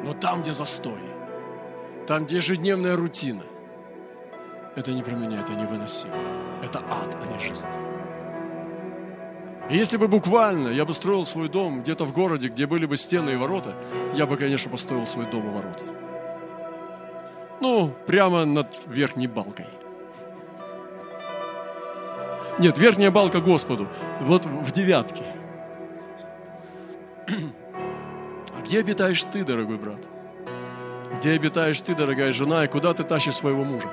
Но 0.04 0.12
там, 0.12 0.42
где 0.42 0.52
застой, 0.52 1.02
там, 2.06 2.24
где 2.24 2.36
ежедневная 2.36 2.94
рутина, 2.94 3.42
это 4.76 4.92
не 4.92 5.02
про 5.02 5.16
меня, 5.16 5.40
это 5.40 5.54
невыносимо. 5.54 6.14
Это 6.62 6.78
ад, 6.78 7.16
а 7.20 7.32
не 7.32 7.40
жизнь. 7.40 7.66
И 9.68 9.76
если 9.76 9.96
бы 9.96 10.06
буквально 10.06 10.68
я 10.68 10.84
бы 10.84 10.94
строил 10.94 11.24
свой 11.24 11.48
дом 11.48 11.82
где-то 11.82 12.04
в 12.04 12.12
городе, 12.12 12.48
где 12.48 12.66
были 12.66 12.86
бы 12.86 12.96
стены 12.96 13.30
и 13.30 13.36
ворота, 13.36 13.74
я 14.14 14.26
бы, 14.26 14.36
конечно, 14.36 14.70
построил 14.70 15.06
свой 15.06 15.26
дом 15.26 15.48
и 15.48 15.52
ворота. 15.52 15.84
Ну, 17.60 17.92
прямо 18.06 18.44
над 18.44 18.68
верхней 18.86 19.26
балкой. 19.26 19.66
Нет, 22.58 22.78
верхняя 22.78 23.10
балка 23.10 23.40
Господу. 23.40 23.88
Вот 24.20 24.46
в 24.46 24.72
девятке. 24.72 25.24
Где 28.62 28.80
обитаешь 28.80 29.22
ты, 29.24 29.44
дорогой 29.44 29.78
брат? 29.78 30.00
Где 31.16 31.32
обитаешь 31.32 31.80
ты, 31.80 31.94
дорогая 31.94 32.32
жена, 32.32 32.64
и 32.64 32.68
куда 32.68 32.94
ты 32.94 33.04
тащишь 33.04 33.36
своего 33.36 33.64
мужа? 33.64 33.88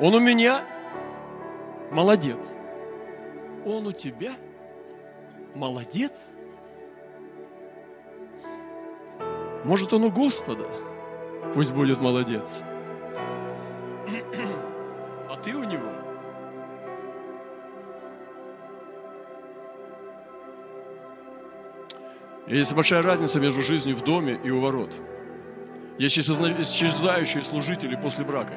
Он 0.00 0.14
у 0.14 0.18
меня 0.18 0.62
молодец. 1.94 2.56
Он 3.64 3.86
у 3.86 3.92
тебя 3.92 4.32
молодец. 5.54 6.30
Может, 9.64 9.92
он 9.92 10.04
у 10.04 10.10
Господа? 10.10 10.66
Пусть 11.54 11.72
будет 11.72 12.00
молодец. 12.00 12.62
А 15.30 15.36
ты 15.36 15.54
у 15.54 15.62
него? 15.64 15.88
Есть 22.48 22.74
большая 22.74 23.02
разница 23.02 23.40
между 23.40 23.62
жизнью 23.62 23.96
в 23.96 24.02
доме 24.02 24.38
и 24.42 24.50
у 24.50 24.60
ворот. 24.60 24.94
Есть 25.96 26.18
исчезающие 26.18 27.44
служители 27.44 27.94
после 27.94 28.24
брака. 28.24 28.54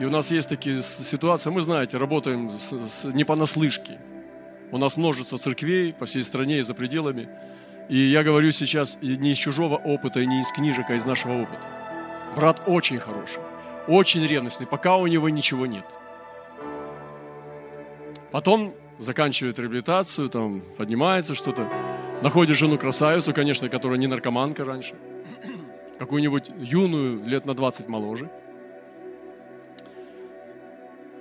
И 0.00 0.04
у 0.06 0.08
нас 0.08 0.30
есть 0.30 0.48
такие 0.48 0.82
ситуации, 0.82 1.50
мы, 1.50 1.60
знаете, 1.60 1.98
работаем 1.98 2.58
с, 2.58 2.72
с, 2.72 3.04
не 3.04 3.24
понаслышке. 3.24 3.98
У 4.72 4.78
нас 4.78 4.96
множество 4.96 5.36
церквей 5.36 5.92
по 5.92 6.06
всей 6.06 6.24
стране 6.24 6.60
и 6.60 6.62
за 6.62 6.72
пределами. 6.72 7.28
И 7.90 7.98
я 7.98 8.22
говорю 8.22 8.50
сейчас 8.50 8.96
не 9.02 9.32
из 9.32 9.36
чужого 9.36 9.76
опыта, 9.76 10.20
и 10.20 10.26
не 10.26 10.40
из 10.40 10.50
книжек, 10.52 10.88
а 10.88 10.94
из 10.94 11.04
нашего 11.04 11.42
опыта. 11.42 11.68
Брат 12.34 12.62
очень 12.66 12.98
хороший, 12.98 13.42
очень 13.88 14.26
ревностный, 14.26 14.66
пока 14.66 14.96
у 14.96 15.06
него 15.06 15.28
ничего 15.28 15.66
нет. 15.66 15.84
Потом 18.30 18.72
заканчивает 18.98 19.58
реабилитацию, 19.58 20.30
там 20.30 20.62
поднимается 20.78 21.34
что-то, 21.34 21.68
находит 22.22 22.56
жену 22.56 22.78
красавицу, 22.78 23.34
конечно, 23.34 23.68
которая 23.68 23.98
не 23.98 24.06
наркоманка 24.06 24.64
раньше, 24.64 24.94
какую-нибудь 25.98 26.52
юную, 26.56 27.22
лет 27.26 27.44
на 27.44 27.52
20 27.52 27.88
моложе. 27.88 28.30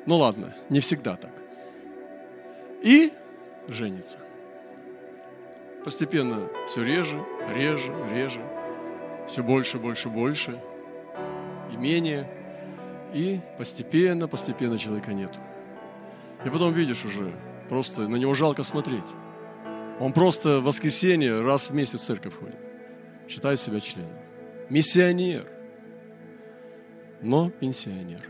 Ну 0.06 0.18
ладно, 0.18 0.56
не 0.70 0.80
всегда 0.80 1.16
так. 1.16 1.32
И 2.82 3.12
женится. 3.68 4.18
Постепенно 5.84 6.50
все 6.68 6.84
реже, 6.84 7.24
реже, 7.54 7.94
реже, 8.12 8.42
все 9.28 9.44
больше, 9.44 9.78
больше, 9.78 10.10
больше, 10.10 10.60
имение, 11.72 12.30
и 13.14 13.40
постепенно, 13.58 14.28
постепенно 14.28 14.78
человека 14.78 15.14
нету. 15.14 15.40
И 16.46 16.50
потом 16.50 16.74
видишь 16.74 17.06
уже, 17.06 17.34
просто 17.70 18.08
на 18.08 18.16
него 18.16 18.34
жалко 18.34 18.64
смотреть. 18.64 19.14
Он 20.00 20.14
просто 20.14 20.60
в 20.60 20.64
воскресенье 20.64 21.42
раз 21.42 21.70
в 21.70 21.76
месяц 21.76 22.02
в 22.02 22.06
церковь 22.06 22.38
ходит. 22.38 22.58
Считает 23.28 23.60
себя 23.60 23.80
членом. 23.80 24.12
Миссионер. 24.70 25.46
Но 27.22 27.50
пенсионер. 27.50 28.22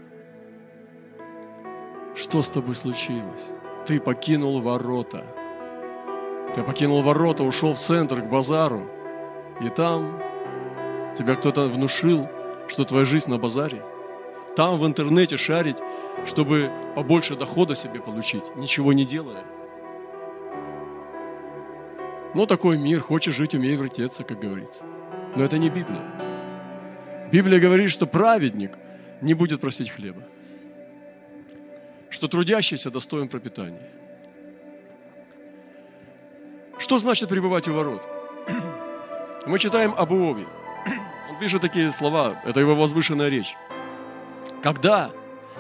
Что 2.30 2.44
с 2.44 2.50
тобой 2.50 2.76
случилось? 2.76 3.48
Ты 3.88 4.00
покинул 4.00 4.62
ворота. 4.62 5.26
Ты 6.54 6.62
покинул 6.62 7.02
ворота, 7.02 7.44
ушел 7.44 7.74
в 7.74 7.80
центр, 7.80 8.22
к 8.22 8.30
базару. 8.30 8.88
И 9.62 9.70
там 9.70 10.22
тебя 11.18 11.34
кто-то 11.34 11.66
внушил, 11.68 12.30
что 12.68 12.84
твоя 12.84 13.06
жизнь 13.06 13.32
на 13.32 13.40
базаре. 13.40 13.84
Там 14.56 14.78
в 14.78 14.86
интернете 14.86 15.38
шарить, 15.38 15.78
чтобы 16.28 16.70
побольше 16.94 17.36
дохода 17.36 17.74
себе 17.74 18.00
получить, 18.00 18.56
ничего 18.56 18.94
не 18.94 19.06
делая. 19.06 19.44
Но 22.36 22.46
такой 22.46 22.78
мир, 22.78 23.00
хочешь 23.00 23.34
жить, 23.34 23.56
умей 23.56 23.76
вертеться, 23.76 24.24
как 24.24 24.40
говорится. 24.40 24.84
Но 25.36 25.44
это 25.44 25.58
не 25.58 25.72
Библия. 25.72 26.04
Библия 27.32 27.60
говорит, 27.60 27.90
что 27.90 28.06
праведник 28.06 28.78
не 29.20 29.34
будет 29.34 29.62
просить 29.62 29.90
хлеба. 29.90 30.22
Что 32.20 32.28
трудящийся 32.28 32.92
достоин 32.92 33.30
пропитания. 33.30 33.80
Что 36.78 36.98
значит 36.98 37.30
пребывать 37.30 37.70
у 37.70 37.74
ворот? 37.74 38.06
Мы 39.46 39.58
читаем 39.58 39.96
об 39.98 40.12
Иове. 40.12 40.46
Он 41.30 41.40
пишет 41.40 41.62
такие 41.62 41.90
слова, 41.92 42.38
это 42.44 42.60
его 42.60 42.76
возвышенная 42.76 43.30
речь. 43.30 43.56
Когда 44.62 45.12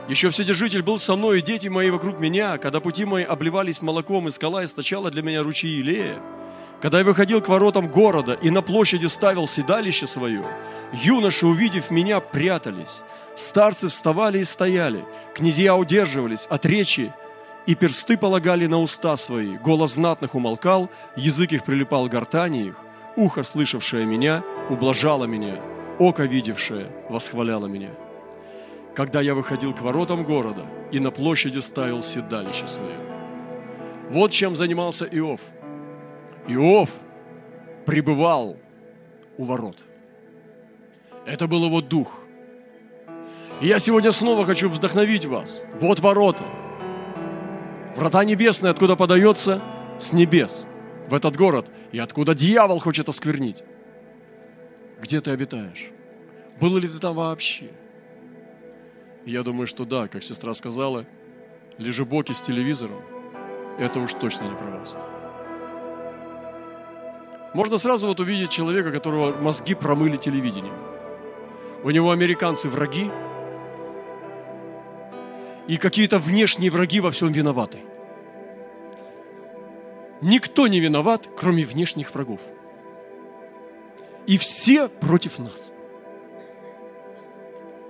еще 0.09 0.31
Вседержитель 0.31 0.81
был 0.81 0.97
со 0.97 1.15
мной, 1.15 1.39
и 1.39 1.41
дети 1.41 1.69
мои 1.69 1.89
вокруг 1.91 2.19
меня, 2.19 2.57
когда 2.57 2.81
пути 2.81 3.05
мои 3.05 3.23
обливались 3.23 3.81
молоком, 3.81 4.27
и 4.27 4.31
скала 4.31 4.65
источала 4.65 5.09
для 5.09 5.21
меня 5.21 5.43
ручьи 5.43 5.79
Илея, 5.79 6.21
когда 6.81 6.97
я 6.97 7.05
выходил 7.05 7.39
к 7.39 7.47
воротам 7.47 7.87
города 7.87 8.33
и 8.33 8.49
на 8.49 8.61
площади 8.61 9.05
ставил 9.05 9.47
седалище 9.47 10.07
свое, 10.07 10.43
юноши, 10.91 11.45
увидев 11.45 11.89
меня, 11.89 12.19
прятались, 12.19 13.01
старцы 13.39 13.87
вставали 13.87 14.39
и 14.39 14.43
стояли, 14.43 15.05
князья 15.33 15.75
удерживались 15.75 16.45
от 16.49 16.65
речи, 16.65 17.13
и 17.65 17.75
персты 17.75 18.17
полагали 18.17 18.65
на 18.65 18.79
уста 18.79 19.15
свои, 19.17 19.55
голос 19.55 19.93
знатных 19.93 20.35
умолкал, 20.35 20.89
язык 21.15 21.51
их 21.51 21.63
прилипал 21.63 22.07
к 22.07 22.11
гортани 22.11 22.65
их, 22.65 22.75
ухо, 23.15 23.43
слышавшее 23.43 24.05
меня, 24.05 24.43
ублажало 24.69 25.25
меня, 25.25 25.61
око, 25.99 26.23
видевшее, 26.23 26.91
восхваляло 27.09 27.67
меня 27.67 27.91
когда 28.99 29.21
я 29.21 29.33
выходил 29.33 29.73
к 29.73 29.79
воротам 29.79 30.25
города 30.25 30.65
и 30.91 30.99
на 30.99 31.09
площади 31.09 31.59
ставил 31.59 32.01
седалище 32.01 32.67
свое. 32.67 32.97
Вот 34.09 34.31
чем 34.31 34.57
занимался 34.57 35.05
Иов. 35.05 35.39
Иов 36.47 36.89
пребывал 37.85 38.57
у 39.37 39.45
ворот. 39.45 39.77
Это 41.25 41.47
был 41.47 41.65
его 41.65 41.79
дух. 41.79 42.19
И 43.61 43.67
я 43.67 43.79
сегодня 43.79 44.11
снова 44.11 44.45
хочу 44.45 44.69
вдохновить 44.69 45.25
вас. 45.25 45.63
Вот 45.81 45.99
ворота. 45.99 46.45
Врата 47.95 48.23
небесные, 48.23 48.71
откуда 48.71 48.95
подается 48.95 49.61
с 49.99 50.13
небес 50.13 50.67
в 51.09 51.13
этот 51.13 51.35
город, 51.35 51.69
и 51.91 51.99
откуда 51.99 52.33
дьявол 52.33 52.79
хочет 52.79 53.09
осквернить. 53.09 53.63
Где 55.01 55.19
ты 55.19 55.31
обитаешь? 55.31 55.89
Был 56.61 56.77
ли 56.77 56.87
ты 56.87 56.99
там 56.99 57.15
вообще? 57.15 57.69
Я 59.25 59.43
думаю, 59.43 59.67
что 59.67 59.85
да, 59.85 60.07
как 60.07 60.23
сестра 60.23 60.53
сказала, 60.53 61.05
лежебоки 61.77 62.31
с 62.31 62.41
телевизором, 62.41 63.01
это 63.77 63.99
уж 63.99 64.13
точно 64.13 64.45
не 64.45 64.55
про 64.55 64.77
вас. 64.77 64.97
Можно 67.53 67.77
сразу 67.77 68.07
вот 68.07 68.19
увидеть 68.19 68.51
человека, 68.51 68.91
которого 68.91 69.35
мозги 69.37 69.73
промыли 69.73 70.17
телевидением. 70.17 70.75
У 71.83 71.89
него 71.89 72.11
американцы 72.11 72.69
враги, 72.69 73.09
и 75.69 75.77
какие-то 75.77 76.17
внешние 76.17 76.71
враги 76.71 76.99
во 76.99 77.11
всем 77.11 77.31
виноваты. 77.31 77.77
Никто 80.19 80.67
не 80.67 80.79
виноват, 80.79 81.29
кроме 81.37 81.63
внешних 81.63 82.11
врагов. 82.15 82.41
И 84.25 84.39
все 84.39 84.89
против 84.89 85.37
нас. 85.37 85.71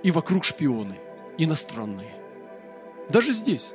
И 0.02 0.10
вокруг 0.10 0.44
шпионы– 0.44 0.96
иностранные. 1.38 2.14
Даже 3.08 3.32
здесь. 3.32 3.72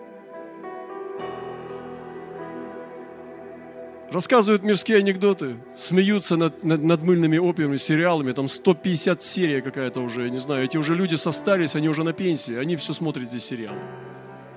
Рассказывают 4.11 4.63
мирские 4.63 4.99
анекдоты, 4.99 5.55
смеются 5.75 6.37
над, 6.37 6.63
над, 6.63 6.83
над 6.83 7.01
мыльными 7.01 7.37
опиумными 7.37 7.77
сериалами, 7.77 8.33
там 8.33 8.47
150 8.47 9.23
серия 9.23 9.61
какая-то 9.61 9.99
уже, 10.01 10.23
я 10.23 10.29
не 10.29 10.37
знаю, 10.37 10.63
эти 10.63 10.77
уже 10.77 10.93
люди 10.93 11.15
состарились, 11.15 11.75
они 11.75 11.89
уже 11.89 12.03
на 12.03 12.13
пенсии, 12.13 12.55
они 12.55 12.75
все 12.75 12.93
смотрят 12.93 13.33
эти 13.33 13.39
сериалы. 13.39 13.79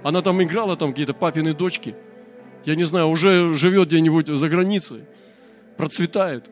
Она 0.03 0.21
там 0.21 0.43
играла, 0.43 0.77
там 0.77 0.91
какие-то 0.91 1.15
папины 1.15 1.55
дочки, 1.55 1.95
я 2.67 2.75
не 2.75 2.85
знаю, 2.85 3.09
уже 3.09 3.55
живет 3.55 3.89
где-нибудь 3.89 4.29
за 4.29 4.49
границей, 4.49 5.05
процветает. 5.79 6.51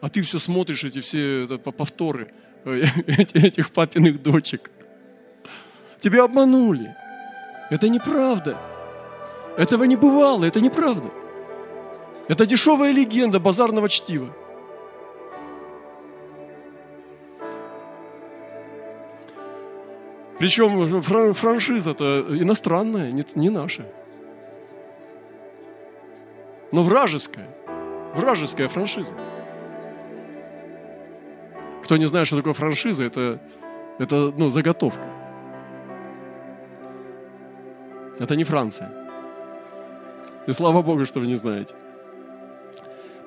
А 0.00 0.08
ты 0.08 0.22
все 0.22 0.38
смотришь, 0.38 0.84
эти 0.84 1.00
все 1.00 1.46
повторы 1.58 2.32
э, 2.64 2.84
этих 3.34 3.70
папиных 3.72 4.22
дочек. 4.22 4.70
Тебя 5.98 6.24
обманули. 6.24 6.94
Это 7.70 7.88
неправда. 7.88 8.58
Этого 9.56 9.84
не 9.84 9.96
бывало, 9.96 10.44
это 10.44 10.60
неправда. 10.60 11.10
Это 12.28 12.46
дешевая 12.46 12.92
легенда 12.92 13.40
базарного 13.40 13.88
чтива. 13.88 14.32
Причем 20.38 21.34
франшиза-то 21.34 22.26
иностранная, 22.30 23.12
не, 23.12 23.50
наша. 23.50 23.86
Но 26.72 26.82
вражеская. 26.82 27.48
Вражеская 28.14 28.66
франшиза. 28.66 29.12
Кто 31.84 31.96
не 31.96 32.06
знает, 32.06 32.26
что 32.26 32.36
такое 32.36 32.54
франшиза, 32.54 33.04
это, 33.04 33.40
это 33.98 34.32
ну, 34.36 34.48
заготовка. 34.48 35.06
Это 38.18 38.34
не 38.34 38.44
Франция. 38.44 38.90
И 40.46 40.52
слава 40.52 40.82
Богу, 40.82 41.04
что 41.04 41.20
вы 41.20 41.26
не 41.26 41.34
знаете. 41.36 41.74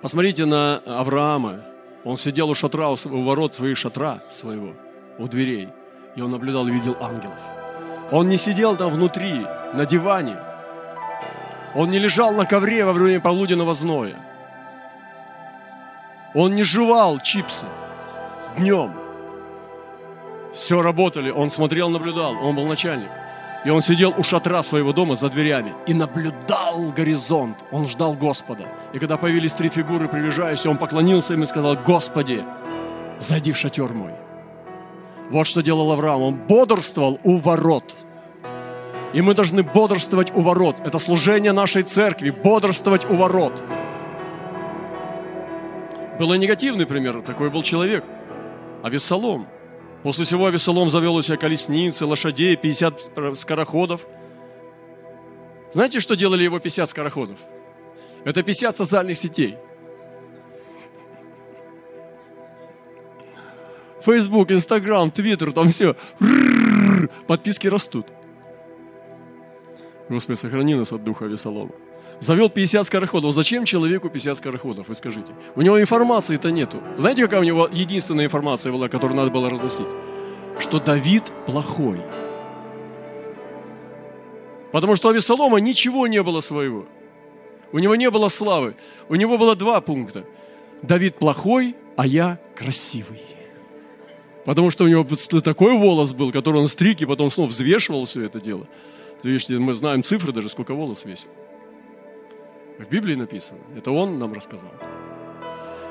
Посмотрите 0.06 0.46
на 0.46 0.84
Авраама. 0.86 1.62
Он 2.04 2.16
сидел 2.16 2.52
у 2.52 2.54
шатра, 2.54 2.90
у 2.90 3.24
ворот 3.24 3.56
своих 3.56 3.76
шатра 3.76 4.20
своего, 4.30 4.76
у 5.18 5.28
дверей. 5.28 5.70
И 6.16 6.22
он 6.22 6.30
наблюдал 6.30 6.68
и 6.68 6.72
видел 6.72 6.96
ангелов. 7.02 7.40
Он 8.12 8.30
не 8.30 8.38
сидел 8.38 8.76
там 8.76 8.92
внутри, 8.92 9.34
на 9.74 9.84
диване. 9.88 10.38
Он 11.74 11.90
не 11.90 11.98
лежал 11.98 12.34
на 12.34 12.46
ковре 12.46 12.86
во 12.86 12.94
время 12.94 13.20
полуденного 13.20 13.74
зноя. 13.74 14.16
Он 16.36 16.54
не 16.54 16.64
жевал 16.64 17.20
чипсы 17.20 17.66
днем. 18.56 18.94
Все 20.54 20.84
работали, 20.84 21.32
он 21.32 21.50
смотрел, 21.50 21.90
наблюдал, 21.90 22.36
он 22.44 22.56
был 22.56 22.68
начальник. 22.68 23.10
И 23.66 23.70
он 23.72 23.82
сидел 23.82 24.14
у 24.16 24.24
шатра 24.24 24.62
своего 24.62 24.94
дома 24.94 25.16
за 25.16 25.28
дверями 25.28 25.74
и 25.88 25.94
наблюдал 25.96 26.92
горизонт. 26.96 27.66
Он 27.72 27.88
ждал 27.88 28.14
Господа. 28.14 28.68
И 28.94 29.00
когда 29.00 29.18
появились 29.18 29.54
три 29.54 29.70
фигуры, 29.70 30.08
приближающиеся, 30.08 30.70
он 30.70 30.78
поклонился 30.78 31.34
им 31.34 31.42
и 31.42 31.48
сказал, 31.48 31.76
Господи, 31.76 32.46
зайди 33.18 33.52
в 33.52 33.58
шатер 33.58 33.92
мой. 33.92 34.14
Вот 35.32 35.48
что 35.48 35.64
делал 35.64 35.92
Авраам. 35.92 36.22
Он 36.22 36.36
бодрствовал 36.36 37.20
у 37.24 37.38
ворот. 37.38 37.96
И 39.14 39.22
мы 39.22 39.34
должны 39.34 39.64
бодрствовать 39.64 40.32
у 40.36 40.42
ворот. 40.42 40.80
Это 40.86 41.00
служение 41.00 41.52
нашей 41.52 41.82
церкви, 41.82 42.30
бодрствовать 42.30 43.10
у 43.10 43.16
ворот. 43.16 43.64
Был 46.20 46.34
и 46.34 46.38
негативный 46.38 46.86
пример. 46.86 47.22
Такой 47.24 47.50
был 47.50 47.64
человек. 47.64 48.04
Авессалом. 48.84 49.48
После 50.06 50.24
всего 50.24 50.46
Авессалом 50.46 50.92
завел 50.92 51.16
у 51.16 51.24
себя 51.24 51.36
колесницы, 51.36 52.06
лошадей, 52.06 52.56
50 52.56 53.10
скороходов. 53.34 54.06
Знаете, 55.74 56.00
что 56.00 56.16
делали 56.16 56.44
его 56.44 56.60
50 56.60 56.88
скороходов? 56.88 57.40
Это 58.24 58.44
50 58.44 58.76
социальных 58.76 59.18
сетей. 59.18 59.58
Facebook, 64.00 64.52
Instagram, 64.52 65.12
Twitter, 65.12 65.52
там 65.52 65.70
все. 65.70 65.96
Подписки 67.26 67.66
растут. 67.66 68.06
Господи, 70.08 70.38
сохрани 70.38 70.76
нас 70.76 70.92
от 70.94 71.04
духа 71.04 71.26
Весолома. 71.26 71.72
Завел 72.20 72.50
50 72.50 72.88
скороходов. 72.88 73.34
Зачем 73.34 73.66
человеку 73.66 74.10
50 74.10 74.38
скороходов, 74.38 74.88
вы 74.88 74.96
скажите? 74.96 75.34
У 75.56 75.62
него 75.62 75.80
информации-то 75.80 76.50
нету. 76.50 76.82
Знаете, 76.98 77.24
какая 77.24 77.42
у 77.42 77.44
него 77.44 77.70
единственная 77.72 78.26
информация 78.26 78.72
была, 78.72 78.88
которую 78.88 79.18
надо 79.18 79.32
было 79.32 79.50
разносить? 79.50 79.88
Что 80.60 80.80
Давид 80.80 81.24
плохой. 81.46 82.02
Потому 84.72 84.96
что 84.96 85.10
у 85.10 85.12
Авесолома 85.12 85.60
ничего 85.60 86.08
не 86.08 86.22
было 86.24 86.42
своего. 86.42 86.86
У 87.72 87.80
него 87.80 87.96
не 87.96 88.10
было 88.10 88.30
славы. 88.30 88.76
У 89.10 89.16
него 89.16 89.38
было 89.38 89.56
два 89.56 89.82
пункта. 89.82 90.26
Давид 90.82 91.16
плохой, 91.16 91.76
а 91.98 92.08
я 92.08 92.40
красивый. 92.56 93.22
Потому 94.46 94.70
что 94.70 94.84
у 94.84 94.88
него 94.88 95.06
такой 95.42 95.78
волос 95.78 96.14
был, 96.14 96.32
который 96.32 96.62
он 96.62 96.68
стриг 96.68 97.02
и 97.02 97.06
потом 97.06 97.32
снова 97.32 97.50
взвешивал 97.50 98.06
все 98.06 98.24
это 98.24 98.40
дело. 98.40 98.68
Видишь, 99.24 99.50
мы 99.50 99.74
знаем 99.74 100.04
цифры 100.04 100.32
даже, 100.32 100.50
сколько 100.50 100.76
волос 100.76 101.04
весит. 101.04 101.28
В 102.80 102.90
Библии 102.90 103.16
написано. 103.16 103.60
Это 103.76 103.92
он 103.92 104.20
нам 104.20 104.34
рассказал. 104.34 104.72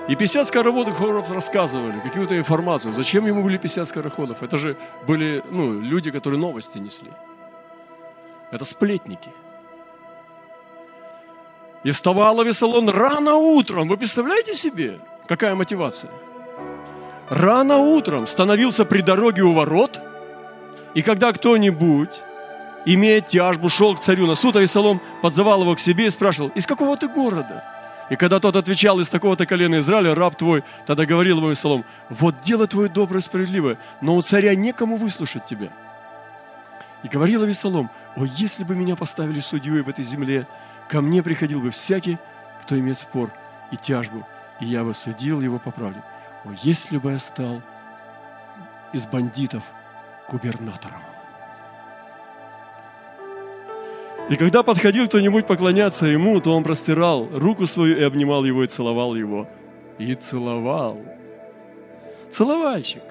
И 0.08 0.16
50 0.16 0.46
скороходов 0.46 1.30
рассказывали 1.30 1.98
какую-то 2.00 2.36
информацию. 2.36 2.92
Зачем 2.92 3.26
ему 3.26 3.42
были 3.42 3.56
50 3.56 3.88
скороходов? 3.88 4.42
Это 4.42 4.58
же 4.58 4.76
были 5.06 5.42
ну, 5.50 5.80
люди, 5.80 6.10
которые 6.10 6.38
новости 6.38 6.78
несли. 6.78 7.08
Это 8.50 8.64
сплетники. 8.66 9.30
И 11.84 11.90
вставал 11.90 12.40
Авесолон 12.40 12.88
рано 12.90 13.34
утром. 13.34 13.88
Вы 13.88 13.96
представляете 13.96 14.54
себе, 14.54 15.00
какая 15.26 15.54
мотивация? 15.54 16.10
Рано 17.30 17.78
утром 17.78 18.26
становился 18.26 18.84
при 18.84 19.00
дороге 19.00 19.42
у 19.42 19.54
ворот, 19.54 20.00
и 20.94 21.02
когда 21.02 21.32
кто-нибудь 21.32 22.22
имея 22.84 23.20
тяжбу, 23.20 23.68
шел 23.68 23.94
к 23.94 24.00
царю 24.00 24.26
на 24.26 24.34
суд, 24.34 24.56
а 24.56 24.60
Весолом 24.60 25.00
подзывал 25.22 25.62
его 25.62 25.74
к 25.74 25.80
себе 25.80 26.06
и 26.06 26.10
спрашивал, 26.10 26.50
из 26.54 26.66
какого 26.66 26.96
ты 26.96 27.08
города? 27.08 27.64
И 28.10 28.16
когда 28.16 28.38
тот 28.38 28.56
отвечал, 28.56 29.00
из 29.00 29.08
такого-то 29.08 29.46
колена 29.46 29.80
Израиля, 29.80 30.14
раб 30.14 30.36
твой, 30.36 30.62
тогда 30.84 31.06
говорил 31.06 31.38
ему 31.38 31.50
Весолом, 31.50 31.84
вот 32.10 32.40
дело 32.40 32.66
твое 32.66 32.88
доброе 32.88 33.20
и 33.20 33.22
справедливое, 33.22 33.78
но 34.00 34.16
у 34.16 34.22
царя 34.22 34.54
некому 34.54 34.96
выслушать 34.96 35.46
тебя. 35.46 35.70
И 37.02 37.08
говорил 37.08 37.44
Весолом, 37.44 37.90
о, 38.16 38.24
если 38.24 38.64
бы 38.64 38.74
меня 38.74 38.96
поставили 38.96 39.40
судьей 39.40 39.82
в 39.82 39.88
этой 39.88 40.04
земле, 40.04 40.46
ко 40.88 41.00
мне 41.00 41.22
приходил 41.22 41.60
бы 41.60 41.70
всякий, 41.70 42.18
кто 42.62 42.78
имеет 42.78 42.98
спор 42.98 43.30
и 43.70 43.76
тяжбу, 43.76 44.26
и 44.60 44.66
я 44.66 44.84
бы 44.84 44.94
судил 44.94 45.40
его 45.40 45.58
по 45.58 45.70
правде. 45.70 46.02
О, 46.44 46.50
если 46.62 46.98
бы 46.98 47.12
я 47.12 47.18
стал 47.18 47.62
из 48.92 49.06
бандитов 49.06 49.64
губернатором. 50.30 51.13
И 54.30 54.36
когда 54.36 54.62
подходил 54.62 55.06
кто-нибудь 55.06 55.46
поклоняться 55.46 56.06
ему, 56.06 56.40
то 56.40 56.54
он 56.56 56.64
простирал 56.64 57.28
руку 57.30 57.66
свою 57.66 57.96
и 57.96 58.02
обнимал 58.02 58.44
его 58.44 58.64
и 58.64 58.66
целовал 58.66 59.14
его. 59.14 59.46
И 59.98 60.14
целовал. 60.14 60.98
Целовальщик. 62.30 63.02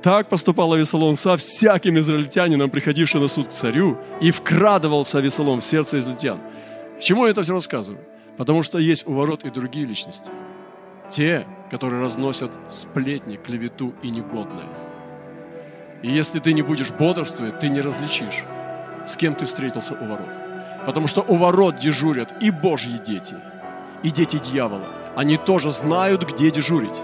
Так 0.00 0.28
поступал 0.28 0.72
Авесолом 0.74 1.16
со 1.16 1.36
всяким 1.36 1.98
израильтянином, 1.98 2.70
приходившим 2.70 3.22
на 3.22 3.28
суд 3.28 3.48
к 3.48 3.50
царю, 3.50 3.98
и 4.20 4.30
вкрадывался 4.30 5.18
Авесолом 5.18 5.60
в 5.60 5.64
сердце 5.64 5.98
израильтян. 5.98 6.38
К 6.98 7.00
чему 7.00 7.24
я 7.24 7.32
это 7.32 7.42
все 7.42 7.54
рассказываю? 7.54 8.00
Потому 8.36 8.62
что 8.62 8.78
есть 8.78 9.08
у 9.08 9.14
ворот 9.14 9.44
и 9.44 9.50
другие 9.50 9.86
личности. 9.86 10.30
Те, 11.10 11.46
которые 11.70 12.00
разносят 12.00 12.50
сплетни, 12.68 13.36
клевету 13.36 13.92
и 14.02 14.10
негодное. 14.10 14.68
И 16.02 16.10
если 16.10 16.38
ты 16.38 16.52
не 16.52 16.62
будешь 16.62 16.90
бодрствовать, 16.90 17.58
ты 17.58 17.68
не 17.68 17.80
различишь 17.80 18.44
с 19.06 19.16
кем 19.16 19.34
ты 19.34 19.46
встретился 19.46 19.94
у 19.94 20.06
ворот. 20.06 20.38
Потому 20.86 21.06
что 21.06 21.22
у 21.22 21.36
ворот 21.36 21.78
дежурят 21.78 22.34
и 22.42 22.50
Божьи 22.50 22.98
дети, 22.98 23.36
и 24.02 24.10
дети 24.10 24.38
дьявола. 24.38 24.88
Они 25.16 25.36
тоже 25.36 25.70
знают, 25.70 26.24
где 26.30 26.50
дежурить. 26.50 27.02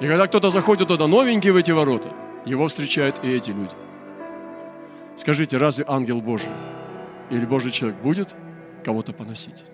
И 0.00 0.06
когда 0.06 0.26
кто-то 0.26 0.50
заходит 0.50 0.88
туда 0.88 1.06
новенький 1.06 1.50
в 1.50 1.56
эти 1.56 1.72
ворота, 1.72 2.10
его 2.46 2.68
встречают 2.68 3.22
и 3.22 3.30
эти 3.30 3.50
люди. 3.50 3.74
Скажите, 5.16 5.58
разве 5.58 5.84
ангел 5.86 6.22
Божий 6.22 6.50
или 7.28 7.44
Божий 7.44 7.70
человек 7.70 8.00
будет 8.00 8.34
кого-то 8.82 9.12
поносить? 9.12 9.64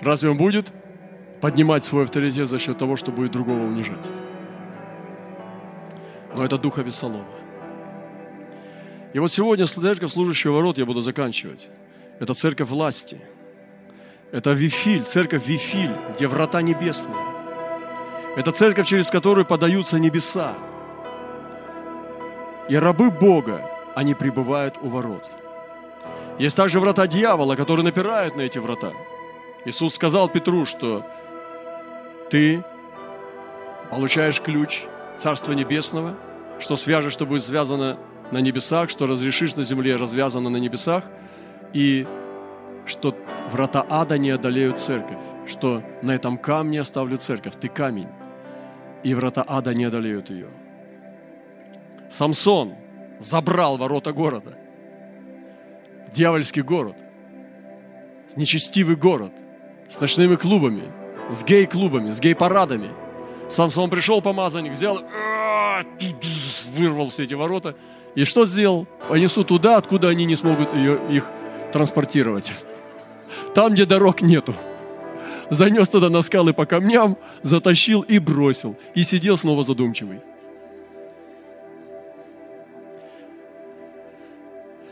Разве 0.00 0.30
он 0.30 0.38
будет 0.38 0.72
поднимать 1.40 1.84
свой 1.84 2.04
авторитет 2.04 2.48
за 2.48 2.58
счет 2.58 2.78
того, 2.78 2.96
что 2.96 3.10
будет 3.12 3.32
другого 3.32 3.64
унижать? 3.64 4.08
Но 6.38 6.44
это 6.44 6.56
дух 6.56 6.78
Авесолома. 6.78 7.26
И 9.12 9.18
вот 9.18 9.32
сегодня 9.32 9.66
церковь 9.66 10.12
служащего 10.12 10.52
ворот, 10.52 10.78
я 10.78 10.86
буду 10.86 11.00
заканчивать, 11.00 11.68
это 12.20 12.32
церковь 12.32 12.68
власти. 12.68 13.20
Это 14.30 14.52
Вифиль, 14.52 15.02
церковь 15.02 15.48
Вифиль, 15.48 15.90
где 16.14 16.28
врата 16.28 16.62
небесные. 16.62 17.18
Это 18.36 18.52
церковь, 18.52 18.86
через 18.86 19.10
которую 19.10 19.46
подаются 19.46 19.98
небеса. 19.98 20.54
И 22.68 22.76
рабы 22.76 23.10
Бога, 23.10 23.68
они 23.96 24.14
пребывают 24.14 24.78
у 24.80 24.90
ворот. 24.90 25.28
Есть 26.38 26.56
также 26.56 26.78
врата 26.78 27.08
дьявола, 27.08 27.56
которые 27.56 27.84
напирают 27.84 28.36
на 28.36 28.42
эти 28.42 28.58
врата. 28.58 28.92
Иисус 29.64 29.94
сказал 29.94 30.28
Петру, 30.28 30.66
что 30.66 31.04
ты 32.30 32.62
получаешь 33.90 34.40
ключ 34.40 34.82
Царства 35.16 35.54
Небесного– 35.54 36.14
что 36.58 36.76
свяжешь, 36.76 37.12
что 37.12 37.26
будет 37.26 37.42
связано 37.42 37.98
на 38.30 38.38
небесах, 38.38 38.90
что 38.90 39.06
разрешишь 39.06 39.56
на 39.56 39.62
земле, 39.62 39.96
развязано 39.96 40.50
на 40.50 40.56
небесах, 40.56 41.04
и 41.72 42.06
что 42.86 43.14
врата 43.50 43.84
ада 43.88 44.18
не 44.18 44.30
одолеют 44.30 44.78
церковь, 44.78 45.18
что 45.46 45.82
на 46.02 46.12
этом 46.12 46.38
камне 46.38 46.80
оставлю 46.80 47.16
церковь, 47.18 47.54
ты 47.60 47.68
камень, 47.68 48.08
и 49.02 49.14
врата 49.14 49.44
ада 49.46 49.74
не 49.74 49.84
одолеют 49.84 50.30
ее. 50.30 50.48
Самсон 52.08 52.74
забрал 53.18 53.76
ворота 53.76 54.12
города, 54.12 54.56
дьявольский 56.12 56.62
город, 56.62 56.96
нечестивый 58.36 58.96
город, 58.96 59.32
с 59.88 60.00
ночными 60.00 60.36
клубами, 60.36 60.92
с 61.30 61.44
гей-клубами, 61.44 62.10
с 62.10 62.20
гей-парадами. 62.20 62.90
Самсон 63.48 63.90
пришел, 63.90 64.20
помазанник, 64.22 64.72
взял, 64.72 65.00
вырвал 66.72 67.08
все 67.08 67.24
эти 67.24 67.34
ворота. 67.34 67.74
И 68.14 68.24
что 68.24 68.46
сделал? 68.46 68.86
Понесу 69.08 69.44
туда, 69.44 69.76
откуда 69.76 70.08
они 70.08 70.24
не 70.24 70.36
смогут 70.36 70.74
ее, 70.74 71.00
их 71.10 71.24
транспортировать. 71.72 72.52
Там, 73.54 73.72
где 73.72 73.84
дорог 73.84 74.22
нету. 74.22 74.54
Занес 75.50 75.88
туда 75.88 76.10
на 76.10 76.22
скалы 76.22 76.52
по 76.52 76.66
камням, 76.66 77.16
затащил 77.42 78.02
и 78.02 78.18
бросил. 78.18 78.76
И 78.94 79.02
сидел 79.02 79.36
снова 79.36 79.64
задумчивый. 79.64 80.20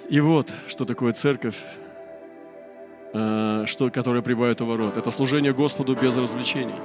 И 0.09 0.21
вот, 0.21 0.53
что 0.69 0.85
такое 0.85 1.13
церковь, 1.13 1.57
э, 3.13 3.65
что, 3.67 3.91
которая 3.91 4.23
прибавит 4.23 4.61
у 4.61 4.67
ворот. 4.67 4.97
Это 4.97 5.11
служение 5.11 5.53
Господу 5.53 5.97
без 5.97 6.17
развлечений. 6.17 6.77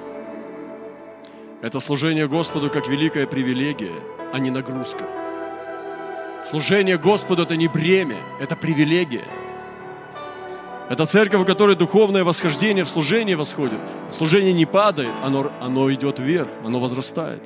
Это 1.62 1.80
служение 1.80 2.28
Господу 2.28 2.71
как 2.71 2.88
великая 2.88 3.28
привилегия, 3.28 3.93
а 4.34 4.39
не 4.39 4.50
нагрузка. 4.50 5.04
Служение 6.43 6.97
Господу– 6.97 7.43
это 7.43 7.56
не 7.56 7.67
бремя, 7.67 8.17
это 8.39 8.56
привилегия. 8.56 9.28
Это 10.89 11.06
церковь, 11.06 11.41
у 11.41 11.45
которой 11.45 11.76
духовное 11.76 12.24
восхождение 12.24 12.84
в 12.84 12.89
служении 12.89 13.36
восходит. 13.36 13.80
Служение 14.10 14.54
не 14.54 14.65
падает, 14.65 15.13
оно, 15.21 15.52
оно 15.62 15.93
идет 15.93 16.19
вверх, 16.19 16.50
оно 16.65 16.80
возрастает. 16.80 17.43